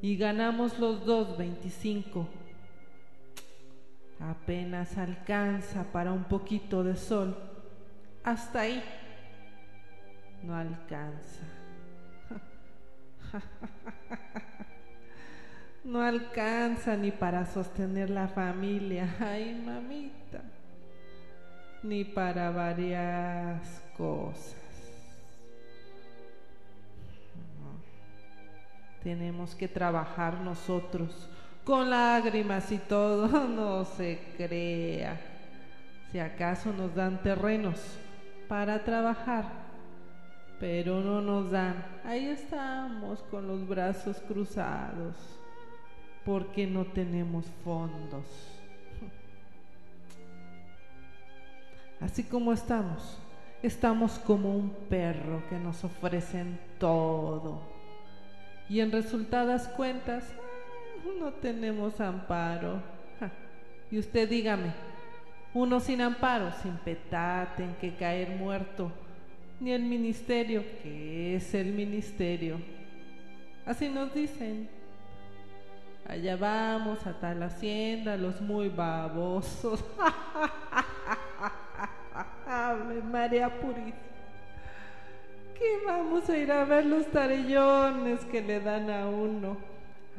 y 0.00 0.16
ganamos 0.16 0.78
los 0.78 1.04
dos 1.04 1.36
25. 1.36 2.26
Apenas 4.20 4.96
alcanza 4.96 5.84
para 5.92 6.12
un 6.12 6.24
poquito 6.24 6.82
de 6.82 6.96
sol. 6.96 7.36
Hasta 8.24 8.60
ahí 8.62 8.82
no 10.42 10.54
alcanza. 10.54 11.42
No 15.84 16.02
alcanza 16.02 16.98
ni 16.98 17.10
para 17.10 17.46
sostener 17.46 18.10
la 18.10 18.28
familia. 18.28 19.16
Ay, 19.20 19.54
mamita 19.64 20.42
ni 21.82 22.04
para 22.04 22.50
varias 22.50 23.82
cosas. 23.96 24.54
Tenemos 29.02 29.54
que 29.54 29.68
trabajar 29.68 30.40
nosotros 30.40 31.28
con 31.64 31.90
lágrimas 31.90 32.72
y 32.72 32.78
todo, 32.78 33.28
no 33.48 33.84
se 33.84 34.18
crea. 34.36 35.20
Si 36.10 36.18
acaso 36.18 36.72
nos 36.72 36.94
dan 36.94 37.22
terrenos 37.22 37.98
para 38.48 38.82
trabajar, 38.82 39.44
pero 40.58 41.00
no 41.00 41.20
nos 41.20 41.50
dan. 41.50 41.84
Ahí 42.04 42.26
estamos 42.26 43.22
con 43.24 43.46
los 43.46 43.68
brazos 43.68 44.18
cruzados, 44.26 45.14
porque 46.24 46.66
no 46.66 46.86
tenemos 46.86 47.46
fondos. 47.62 48.57
Así 52.00 52.22
como 52.22 52.52
estamos, 52.52 53.18
estamos 53.62 54.18
como 54.20 54.54
un 54.54 54.70
perro 54.88 55.42
que 55.48 55.58
nos 55.58 55.82
ofrecen 55.84 56.58
todo. 56.78 57.60
Y 58.68 58.80
en 58.80 58.92
resultadas 58.92 59.68
cuentas, 59.68 60.24
no 61.18 61.32
tenemos 61.32 62.00
amparo. 62.00 62.82
Y 63.90 63.98
usted 63.98 64.28
dígame, 64.28 64.74
uno 65.54 65.80
sin 65.80 66.02
amparo, 66.02 66.52
sin 66.62 66.76
petate 66.76 67.64
en 67.64 67.74
que 67.76 67.94
caer 67.94 68.30
muerto, 68.36 68.92
ni 69.60 69.72
el 69.72 69.82
ministerio, 69.82 70.62
que 70.82 71.36
es 71.36 71.54
el 71.54 71.72
ministerio. 71.72 72.60
Así 73.64 73.88
nos 73.88 74.12
dicen. 74.14 74.68
Allá 76.06 76.36
vamos 76.36 77.06
a 77.06 77.12
tal 77.12 77.42
hacienda, 77.42 78.16
los 78.16 78.40
muy 78.40 78.70
babosos. 78.70 79.84
María 82.94 83.60
Purísima. 83.60 83.96
Que 85.58 85.84
vamos 85.86 86.28
a 86.28 86.36
ir 86.36 86.52
a 86.52 86.64
ver 86.64 86.86
los 86.86 87.06
tarellones 87.08 88.24
que 88.26 88.40
le 88.40 88.60
dan 88.60 88.90
a 88.90 89.08
uno. 89.08 89.56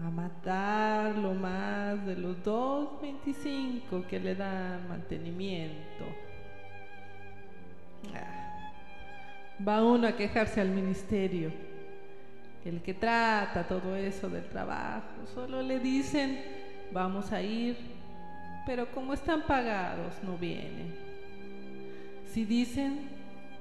A 0.06 0.10
matar 0.10 1.16
lo 1.18 1.34
más 1.34 2.06
de 2.06 2.16
los 2.16 2.38
2.25 2.44 4.06
que 4.08 4.20
le 4.20 4.36
dan 4.36 4.88
mantenimiento. 4.88 6.06
Ah, 8.16 8.72
va 9.68 9.84
uno 9.84 10.08
a 10.08 10.14
quejarse 10.14 10.62
al 10.62 10.70
ministerio. 10.70 11.52
El 12.64 12.82
que 12.82 12.94
trata 12.94 13.68
todo 13.68 13.96
eso 13.96 14.30
del 14.30 14.48
trabajo, 14.48 15.26
solo 15.34 15.62
le 15.62 15.80
dicen, 15.80 16.40
vamos 16.92 17.32
a 17.32 17.42
ir, 17.42 17.78
pero 18.66 18.92
como 18.92 19.14
están 19.14 19.44
pagados, 19.44 20.14
no 20.24 20.38
vienen. 20.38 21.09
Si 22.32 22.46
dicen, 22.46 23.10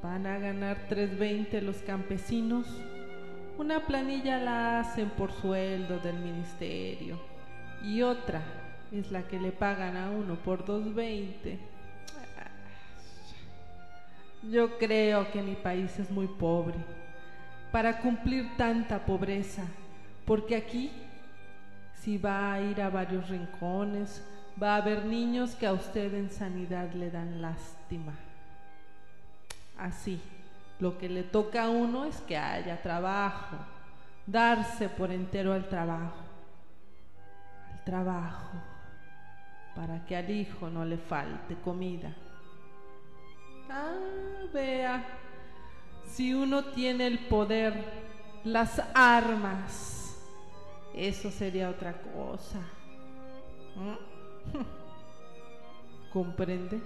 van 0.02 0.26
a 0.26 0.38
ganar 0.38 0.76
3.20 0.90 1.62
los 1.62 1.76
campesinos, 1.78 2.66
una 3.56 3.86
planilla 3.86 4.36
la 4.38 4.80
hacen 4.80 5.08
por 5.08 5.32
sueldo 5.32 5.98
del 6.00 6.16
ministerio 6.16 7.18
y 7.82 8.02
otra 8.02 8.42
es 8.92 9.10
la 9.10 9.22
que 9.22 9.40
le 9.40 9.52
pagan 9.52 9.96
a 9.96 10.10
uno 10.10 10.34
por 10.34 10.66
2.20. 10.66 11.58
Yo 14.50 14.76
creo 14.76 15.30
que 15.32 15.40
mi 15.40 15.54
país 15.54 15.98
es 15.98 16.10
muy 16.10 16.26
pobre 16.26 16.76
para 17.72 18.00
cumplir 18.00 18.54
tanta 18.58 19.06
pobreza, 19.06 19.64
porque 20.26 20.56
aquí 20.56 20.90
si 21.94 22.18
va 22.18 22.52
a 22.52 22.60
ir 22.60 22.82
a 22.82 22.90
varios 22.90 23.30
rincones, 23.30 24.22
va 24.62 24.74
a 24.74 24.76
haber 24.82 25.06
niños 25.06 25.54
que 25.54 25.66
a 25.66 25.72
usted 25.72 26.12
en 26.12 26.30
sanidad 26.30 26.92
le 26.92 27.10
dan 27.10 27.40
lástima. 27.40 28.12
Así, 29.78 30.20
lo 30.80 30.98
que 30.98 31.08
le 31.08 31.22
toca 31.22 31.64
a 31.64 31.70
uno 31.70 32.04
es 32.04 32.20
que 32.22 32.36
haya 32.36 32.82
trabajo, 32.82 33.56
darse 34.26 34.88
por 34.88 35.10
entero 35.12 35.52
al 35.52 35.68
trabajo, 35.68 36.24
al 37.72 37.84
trabajo, 37.84 38.58
para 39.76 40.04
que 40.04 40.16
al 40.16 40.30
hijo 40.30 40.68
no 40.68 40.84
le 40.84 40.98
falte 40.98 41.54
comida. 41.56 42.14
Ah, 43.70 43.94
vea, 44.52 45.04
si 46.06 46.34
uno 46.34 46.64
tiene 46.64 47.06
el 47.06 47.20
poder, 47.20 47.84
las 48.44 48.82
armas, 48.94 50.20
eso 50.94 51.30
sería 51.30 51.70
otra 51.70 51.92
cosa. 52.02 52.58
¿Mm? 53.76 54.58
¿Comprende? 56.12 56.80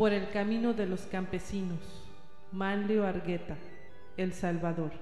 Por 0.00 0.14
el 0.14 0.30
camino 0.30 0.72
de 0.72 0.86
los 0.86 1.02
campesinos. 1.02 1.78
Manlio 2.52 3.04
Argueta, 3.06 3.58
El 4.16 4.32
Salvador. 4.32 4.92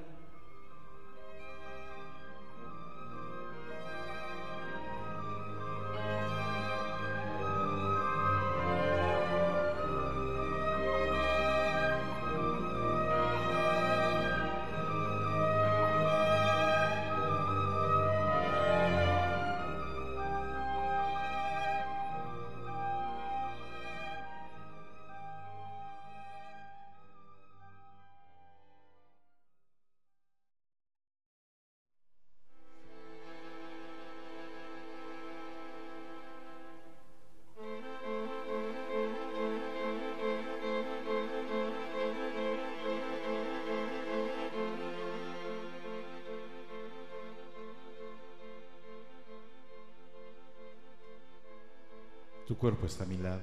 Tu 52.49 52.57
cuerpo 52.57 52.87
está 52.87 53.05
a 53.05 53.07
mi 53.07 53.19
lado, 53.19 53.43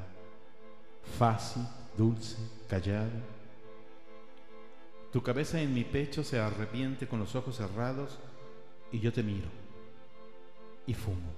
fácil, 1.20 1.62
dulce, 1.96 2.38
callado. 2.68 3.12
Tu 5.14 5.22
cabeza 5.22 5.62
en 5.62 5.76
mi 5.76 5.84
pecho 5.84 6.24
se 6.24 6.40
arrepiente 6.40 7.08
con 7.08 7.20
los 7.20 7.36
ojos 7.36 7.58
cerrados 7.58 8.18
y 8.92 9.00
yo 9.00 9.14
te 9.14 9.22
miro 9.22 9.48
y 10.88 10.96
fumo 10.96 11.32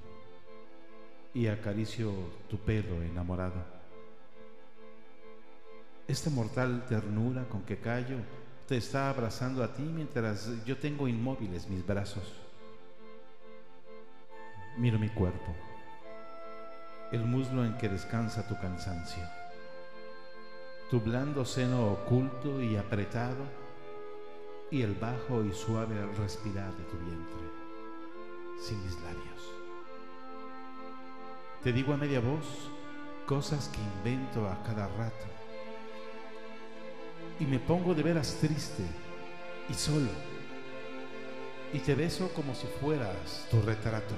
y 1.34 1.48
acaricio 1.48 2.14
tu 2.50 2.58
pelo 2.58 3.04
enamorado. 3.04 3.62
Esta 6.08 6.30
mortal 6.30 6.86
ternura 6.88 7.50
con 7.50 7.64
que 7.64 7.80
callo 7.80 8.20
te 8.66 8.78
está 8.78 9.10
abrazando 9.10 9.62
a 9.62 9.74
ti 9.74 9.84
mientras 9.84 10.64
yo 10.64 10.78
tengo 10.78 11.06
inmóviles 11.06 11.68
mis 11.68 11.86
brazos. 11.86 12.32
Miro 14.78 14.98
mi 14.98 15.10
cuerpo 15.10 15.67
el 17.12 17.24
muslo 17.24 17.64
en 17.64 17.78
que 17.78 17.88
descansa 17.88 18.48
tu 18.48 18.58
cansancio, 18.60 19.24
tu 20.90 21.00
blando 21.00 21.46
seno 21.46 21.92
oculto 21.92 22.62
y 22.62 22.76
apretado 22.76 23.46
y 24.70 24.82
el 24.82 24.94
bajo 24.96 25.44
y 25.44 25.54
suave 25.54 25.96
respirar 26.18 26.74
de 26.76 26.84
tu 26.84 26.98
vientre, 26.98 27.48
sin 28.62 28.84
mis 28.84 28.96
labios. 28.96 29.54
Te 31.64 31.72
digo 31.72 31.94
a 31.94 31.98
media 31.98 32.20
voz 32.20 32.70
cosas 33.26 33.70
que 33.70 33.82
invento 33.82 34.48
a 34.48 34.62
cada 34.64 34.88
rato 34.88 35.26
y 37.40 37.46
me 37.46 37.60
pongo 37.60 37.94
de 37.94 38.04
veras 38.04 38.38
triste 38.42 38.84
y 39.70 39.74
solo 39.74 40.10
y 41.74 41.80
te 41.80 41.96
beso 41.96 42.30
como 42.34 42.56
si 42.56 42.68
fueras 42.80 43.48
tu 43.52 43.62
retrato. 43.62 44.16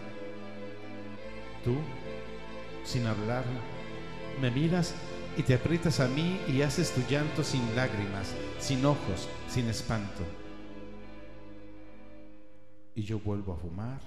Tú 1.64 1.76
sin 2.84 3.06
hablar, 3.06 3.44
me 4.42 4.52
miras 4.52 4.96
y 5.38 5.44
te 5.44 5.54
aprietas 5.54 6.00
a 6.00 6.08
mí 6.08 6.40
y 6.48 6.62
haces 6.62 6.92
tu 6.92 7.02
llanto 7.10 7.44
sin 7.44 7.76
lágrimas, 7.76 8.34
sin 8.60 8.86
ojos, 8.86 9.28
sin 9.48 9.68
espanto. 9.68 10.24
Y 12.96 13.04
yo 13.04 13.20
vuelvo 13.20 13.54
a 13.54 13.58
fumar 13.58 14.02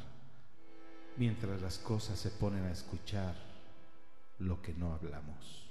mientras 1.17 1.61
las 1.63 1.79
cosas 1.79 2.19
se 2.19 2.31
ponen 2.31 2.65
a 2.65 2.73
escuchar 2.73 3.35
lo 4.39 4.61
que 4.61 4.75
no 4.75 4.93
hablamos. 4.93 5.63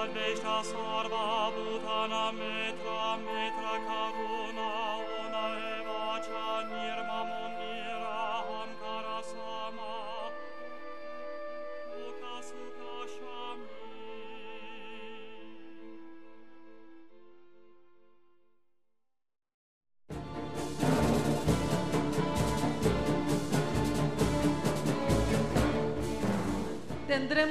Ad 0.00 0.10
vesta 0.14 0.62
sorba 0.64 1.50
butanam 1.54 2.38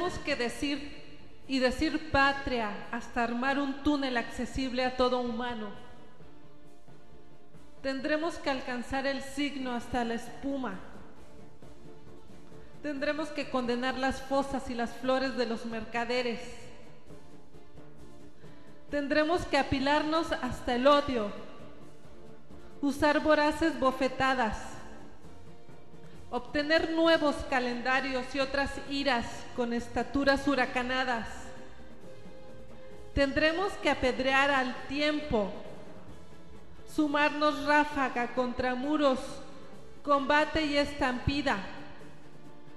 Tendremos 0.09 0.25
que 0.25 0.43
decir 0.43 0.91
y 1.47 1.59
decir 1.59 2.09
patria 2.09 2.71
hasta 2.91 3.23
armar 3.23 3.59
un 3.59 3.83
túnel 3.83 4.17
accesible 4.17 4.83
a 4.83 4.97
todo 4.97 5.19
humano. 5.19 5.67
Tendremos 7.83 8.39
que 8.39 8.49
alcanzar 8.49 9.05
el 9.05 9.21
signo 9.21 9.71
hasta 9.71 10.03
la 10.03 10.15
espuma. 10.15 10.79
Tendremos 12.81 13.29
que 13.29 13.51
condenar 13.51 13.99
las 13.99 14.19
fosas 14.23 14.67
y 14.71 14.73
las 14.73 14.95
flores 14.95 15.37
de 15.37 15.45
los 15.45 15.67
mercaderes. 15.67 16.39
Tendremos 18.89 19.45
que 19.45 19.59
apilarnos 19.59 20.31
hasta 20.31 20.73
el 20.73 20.87
odio, 20.87 21.31
usar 22.81 23.19
voraces 23.19 23.79
bofetadas 23.79 24.78
obtener 26.31 26.91
nuevos 26.91 27.35
calendarios 27.49 28.23
y 28.33 28.39
otras 28.39 28.71
iras 28.89 29.25
con 29.55 29.73
estaturas 29.73 30.47
huracanadas. 30.47 31.27
Tendremos 33.13 33.73
que 33.81 33.89
apedrear 33.89 34.51
al 34.51 34.75
tiempo, 34.87 35.51
sumarnos 36.95 37.65
ráfaga 37.65 38.27
contra 38.35 38.75
muros, 38.75 39.19
combate 40.03 40.63
y 40.63 40.77
estampida. 40.77 41.57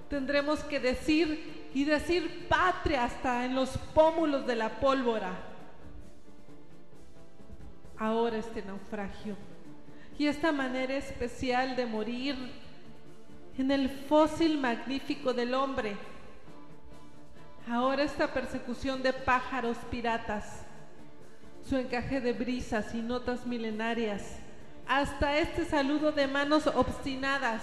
Tendremos 0.09 0.59
que 0.61 0.79
decir 0.79 1.69
y 1.73 1.85
decir 1.85 2.47
patria 2.47 3.05
hasta 3.05 3.45
en 3.45 3.55
los 3.55 3.69
pómulos 3.93 4.45
de 4.45 4.55
la 4.55 4.69
pólvora. 4.79 5.31
Ahora 7.97 8.37
este 8.37 8.63
naufragio 8.63 9.35
y 10.17 10.27
esta 10.27 10.51
manera 10.51 10.95
especial 10.95 11.75
de 11.75 11.85
morir 11.85 12.62
en 13.57 13.71
el 13.71 13.89
fósil 13.89 14.57
magnífico 14.57 15.33
del 15.33 15.53
hombre. 15.53 15.95
Ahora 17.69 18.03
esta 18.03 18.33
persecución 18.33 19.03
de 19.03 19.13
pájaros 19.13 19.77
piratas, 19.89 20.65
su 21.67 21.77
encaje 21.77 22.19
de 22.19 22.33
brisas 22.33 22.93
y 22.93 23.01
notas 23.01 23.45
milenarias, 23.45 24.23
hasta 24.87 25.37
este 25.37 25.65
saludo 25.65 26.11
de 26.11 26.27
manos 26.27 26.67
obstinadas. 26.67 27.61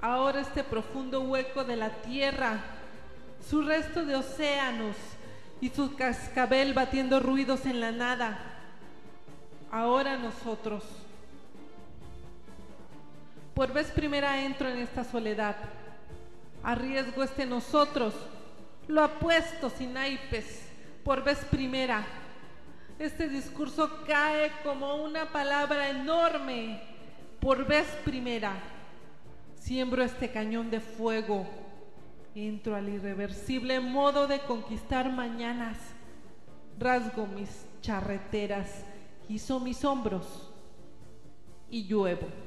Ahora 0.00 0.40
este 0.40 0.64
profundo 0.64 1.20
hueco 1.22 1.64
de 1.64 1.76
la 1.76 1.90
tierra, 1.90 2.60
su 3.48 3.62
resto 3.62 4.04
de 4.04 4.16
océanos 4.16 4.96
y 5.60 5.68
su 5.70 5.94
cascabel 5.94 6.74
batiendo 6.74 7.20
ruidos 7.20 7.64
en 7.64 7.80
la 7.80 7.92
nada. 7.92 8.38
Ahora 9.70 10.16
nosotros 10.16 10.82
por 13.56 13.72
vez 13.72 13.90
primera 13.90 14.44
entro 14.44 14.68
en 14.68 14.76
esta 14.76 15.02
soledad. 15.02 15.56
Arriesgo 16.62 17.22
este 17.22 17.46
nosotros. 17.46 18.12
Lo 18.86 19.02
apuesto 19.02 19.70
sin 19.70 19.94
naipes. 19.94 20.68
Por 21.02 21.24
vez 21.24 21.38
primera. 21.46 22.04
Este 22.98 23.30
discurso 23.30 24.04
cae 24.06 24.52
como 24.62 24.96
una 24.96 25.32
palabra 25.32 25.88
enorme. 25.88 26.82
Por 27.40 27.66
vez 27.66 27.86
primera. 28.04 28.52
Siembro 29.54 30.02
este 30.02 30.30
cañón 30.30 30.70
de 30.70 30.80
fuego. 30.80 31.46
Entro 32.34 32.76
al 32.76 32.90
irreversible 32.90 33.80
modo 33.80 34.26
de 34.26 34.40
conquistar 34.40 35.10
mañanas. 35.10 35.78
Rasgo 36.78 37.26
mis 37.26 37.64
charreteras, 37.80 38.84
hizo 39.30 39.58
mis 39.60 39.82
hombros 39.82 40.52
y 41.70 41.86
lluevo. 41.86 42.45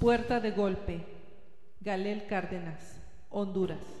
Puerta 0.00 0.40
de 0.40 0.50
Golpe, 0.52 1.04
Galel 1.80 2.26
Cárdenas, 2.26 3.00
Honduras. 3.28 3.99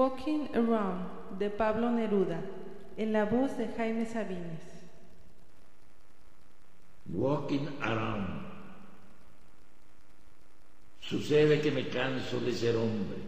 Walking 0.00 0.48
Around 0.54 1.38
de 1.38 1.50
Pablo 1.50 1.90
Neruda, 1.90 2.40
en 2.96 3.12
la 3.12 3.26
voz 3.26 3.58
de 3.58 3.68
Jaime 3.68 4.06
Sabines. 4.06 4.62
Walking 7.12 7.66
Around. 7.82 8.46
Sucede 11.02 11.60
que 11.60 11.70
me 11.70 11.88
canso 11.88 12.40
de 12.40 12.54
ser 12.54 12.76
hombre. 12.76 13.18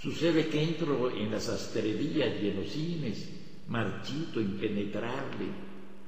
Sucede 0.00 0.48
que 0.48 0.62
entro 0.62 1.10
en 1.10 1.30
las 1.30 1.50
astrerías 1.50 2.42
y 2.42 2.48
en 2.48 2.56
los 2.56 2.70
cines, 2.70 3.28
marchito, 3.68 4.40
impenetrable, 4.40 5.48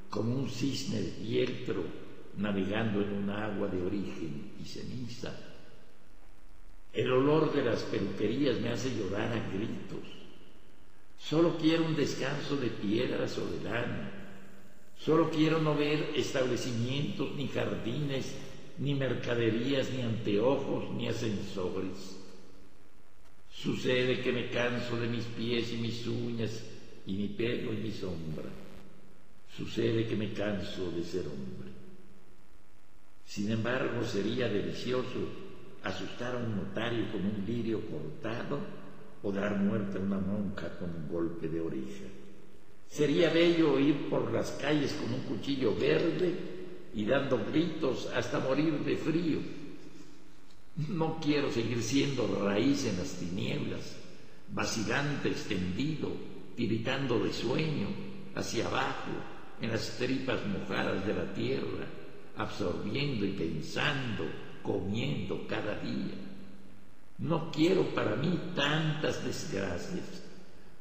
como 0.08 0.36
un 0.36 0.48
cisne 0.48 1.02
dieltro 1.20 1.84
navegando 2.38 3.02
en 3.02 3.12
un 3.12 3.28
agua 3.28 3.68
de 3.68 3.82
origen 3.82 4.52
y 4.58 4.64
ceniza 4.64 5.47
el 6.98 7.12
olor 7.12 7.52
de 7.52 7.62
las 7.62 7.84
peluquerías 7.84 8.58
me 8.58 8.70
hace 8.70 8.90
llorar 8.90 9.32
a 9.32 9.56
gritos. 9.56 10.02
Solo 11.16 11.56
quiero 11.56 11.84
un 11.84 11.94
descanso 11.94 12.56
de 12.56 12.70
piedras 12.70 13.38
o 13.38 13.46
de 13.46 13.62
lana. 13.62 14.10
Solo 14.98 15.30
quiero 15.30 15.60
no 15.60 15.76
ver 15.76 16.10
establecimientos, 16.16 17.36
ni 17.36 17.46
jardines, 17.46 18.34
ni 18.78 18.96
mercaderías, 18.96 19.92
ni 19.92 20.02
anteojos, 20.02 20.90
ni 20.90 21.06
ascensores. 21.06 22.18
Sucede 23.54 24.20
que 24.20 24.32
me 24.32 24.50
canso 24.50 24.96
de 24.96 25.06
mis 25.06 25.24
pies 25.24 25.72
y 25.72 25.76
mis 25.76 26.04
uñas, 26.04 26.64
y 27.06 27.12
mi 27.12 27.28
pelo 27.28 27.72
y 27.74 27.76
mi 27.76 27.92
sombra. 27.92 28.50
Sucede 29.56 30.04
que 30.08 30.16
me 30.16 30.32
canso 30.32 30.90
de 30.90 31.04
ser 31.04 31.28
hombre. 31.28 31.70
Sin 33.24 33.52
embargo, 33.52 34.04
sería 34.04 34.48
delicioso 34.48 35.47
asustar 35.88 36.34
a 36.34 36.38
un 36.38 36.56
notario 36.56 37.10
con 37.12 37.24
un 37.24 37.44
lirio 37.46 37.80
cortado 37.88 38.60
o 39.22 39.32
dar 39.32 39.56
muerte 39.56 39.98
a 39.98 40.00
una 40.00 40.18
monja 40.18 40.78
con 40.78 40.90
un 40.90 41.08
golpe 41.08 41.48
de 41.48 41.60
oreja. 41.60 42.06
Sería 42.88 43.30
bello 43.30 43.78
ir 43.78 44.08
por 44.08 44.32
las 44.32 44.52
calles 44.52 44.92
con 44.94 45.12
un 45.12 45.20
cuchillo 45.20 45.74
verde 45.74 46.34
y 46.94 47.04
dando 47.04 47.44
gritos 47.50 48.08
hasta 48.14 48.38
morir 48.38 48.72
de 48.80 48.96
frío. 48.96 49.38
No 50.88 51.18
quiero 51.20 51.50
seguir 51.50 51.82
siendo 51.82 52.40
raíz 52.42 52.86
en 52.86 52.98
las 52.98 53.12
tinieblas, 53.14 53.96
vacilante, 54.52 55.28
extendido, 55.28 56.10
tiritando 56.56 57.18
de 57.18 57.32
sueño, 57.32 57.88
hacia 58.34 58.66
abajo, 58.66 59.10
en 59.60 59.70
las 59.70 59.98
tripas 59.98 60.40
mojadas 60.46 61.04
de 61.04 61.14
la 61.14 61.34
tierra, 61.34 61.84
absorbiendo 62.36 63.26
y 63.26 63.32
pensando 63.32 64.24
comiendo 64.68 65.46
cada 65.48 65.80
día. 65.80 66.14
No 67.18 67.50
quiero 67.50 67.82
para 67.94 68.16
mí 68.16 68.38
tantas 68.54 69.24
desgracias. 69.24 70.22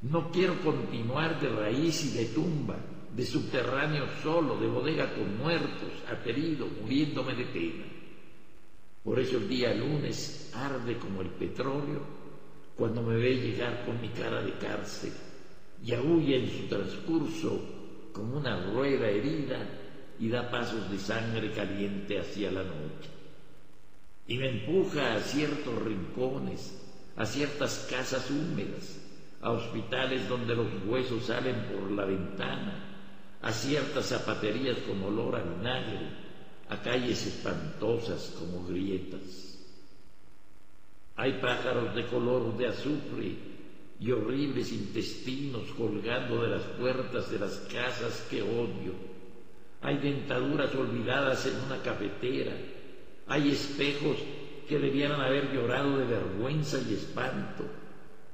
No 0.01 0.29
quiero 0.29 0.61
continuar 0.61 1.39
de 1.39 1.49
raíz 1.49 2.03
y 2.05 2.17
de 2.17 2.25
tumba, 2.25 2.75
de 3.15 3.25
subterráneo 3.25 4.05
solo, 4.21 4.57
de 4.57 4.67
bodega 4.67 5.15
con 5.15 5.37
muertos, 5.37 6.03
aterido, 6.11 6.67
muriéndome 6.81 7.33
de 7.33 7.45
pena. 7.45 7.85
Por 9.03 9.19
eso 9.19 9.37
el 9.37 9.47
día 9.47 9.73
lunes 9.73 10.51
arde 10.53 10.97
como 10.97 11.21
el 11.21 11.29
petróleo 11.29 12.01
cuando 12.75 13.01
me 13.01 13.15
ve 13.15 13.35
llegar 13.35 13.85
con 13.85 13.99
mi 14.01 14.09
cara 14.09 14.43
de 14.43 14.51
cárcel 14.57 15.13
y 15.83 15.93
aúlla 15.93 16.35
en 16.35 16.49
su 16.49 16.67
transcurso 16.67 17.59
como 18.11 18.37
una 18.37 18.69
rueda 18.71 19.07
herida 19.07 19.57
y 20.19 20.27
da 20.29 20.51
pasos 20.51 20.91
de 20.91 20.99
sangre 20.99 21.51
caliente 21.51 22.19
hacia 22.19 22.51
la 22.51 22.63
noche. 22.63 23.16
Y 24.27 24.37
me 24.37 24.49
empuja 24.49 25.15
a 25.15 25.19
ciertos 25.21 25.81
rincones, 25.83 26.77
a 27.15 27.25
ciertas 27.25 27.87
casas 27.89 28.29
húmedas, 28.29 28.99
a 29.41 29.51
hospitales 29.51 30.27
donde 30.27 30.55
los 30.55 30.67
huesos 30.85 31.25
salen 31.25 31.55
por 31.71 31.91
la 31.91 32.05
ventana, 32.05 33.37
a 33.41 33.51
ciertas 33.51 34.07
zapaterías 34.07 34.77
con 34.79 35.01
olor 35.03 35.35
a 35.35 35.43
vinagre, 35.43 36.09
a 36.69 36.81
calles 36.81 37.25
espantosas 37.25 38.35
como 38.37 38.65
grietas. 38.65 39.57
Hay 41.15 41.33
pájaros 41.41 41.95
de 41.95 42.05
color 42.07 42.57
de 42.57 42.67
azufre 42.67 43.35
y 43.99 44.11
horribles 44.11 44.71
intestinos 44.71 45.69
colgando 45.75 46.43
de 46.43 46.49
las 46.49 46.63
puertas 46.63 47.31
de 47.31 47.39
las 47.39 47.57
casas 47.71 48.27
que 48.29 48.43
odio. 48.43 48.93
Hay 49.81 49.97
dentaduras 49.97 50.73
olvidadas 50.75 51.45
en 51.45 51.55
una 51.65 51.81
cafetera. 51.81 52.53
Hay 53.27 53.49
espejos 53.49 54.17
que 54.67 54.79
debieran 54.79 55.19
haber 55.19 55.53
llorado 55.53 55.97
de 55.97 56.05
vergüenza 56.05 56.77
y 56.89 56.93
espanto. 56.93 57.65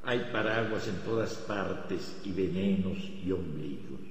Hay 0.03 0.19
paraguas 0.31 0.87
en 0.87 0.97
todas 0.97 1.33
partes 1.35 2.21
y 2.23 2.31
venenos 2.31 2.97
y 3.25 3.31
ombligos. 3.31 4.01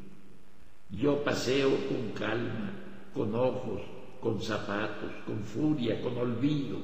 Yo 0.91 1.23
paseo 1.23 1.71
con 1.89 2.11
calma, 2.19 2.73
con 3.15 3.35
ojos, 3.35 3.81
con 4.21 4.41
zapatos, 4.41 5.13
con 5.25 5.45
furia, 5.45 6.01
con 6.01 6.17
olvido. 6.19 6.79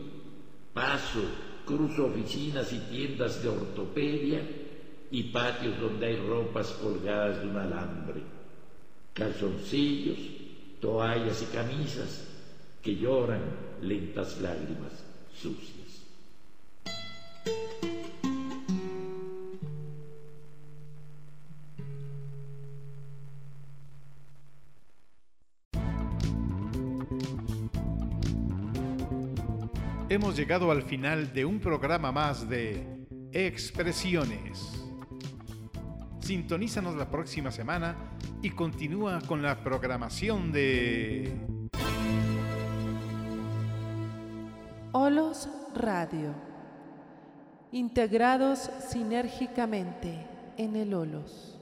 Paso, 0.72 1.22
cruzo 1.66 2.06
oficinas 2.06 2.72
y 2.72 2.78
tiendas 2.90 3.42
de 3.42 3.48
ortopedia 3.48 4.42
y 5.10 5.24
patios 5.24 5.80
donde 5.80 6.06
hay 6.06 6.16
ropas 6.16 6.68
colgadas 6.82 7.40
de 7.40 7.48
un 7.48 7.56
alambre, 7.56 8.22
calzoncillos, 9.12 10.18
toallas 10.80 11.42
y 11.42 11.46
camisas 11.46 12.37
que 12.82 12.96
lloran 12.96 13.42
lentas 13.82 14.40
lágrimas 14.40 15.04
sucias. 15.34 15.78
Hemos 30.10 30.36
llegado 30.36 30.70
al 30.70 30.82
final 30.82 31.34
de 31.34 31.44
un 31.44 31.60
programa 31.60 32.10
más 32.10 32.48
de 32.48 33.04
Expresiones. 33.30 34.82
Sintonízanos 36.20 36.96
la 36.96 37.10
próxima 37.10 37.50
semana 37.50 38.16
y 38.42 38.50
continúa 38.50 39.20
con 39.20 39.42
la 39.42 39.62
programación 39.62 40.50
de 40.50 41.57
Olos 44.92 45.50
Radio. 45.74 46.32
Integrados 47.72 48.70
sinérgicamente 48.88 50.26
en 50.56 50.76
el 50.76 50.94
Olos. 50.94 51.57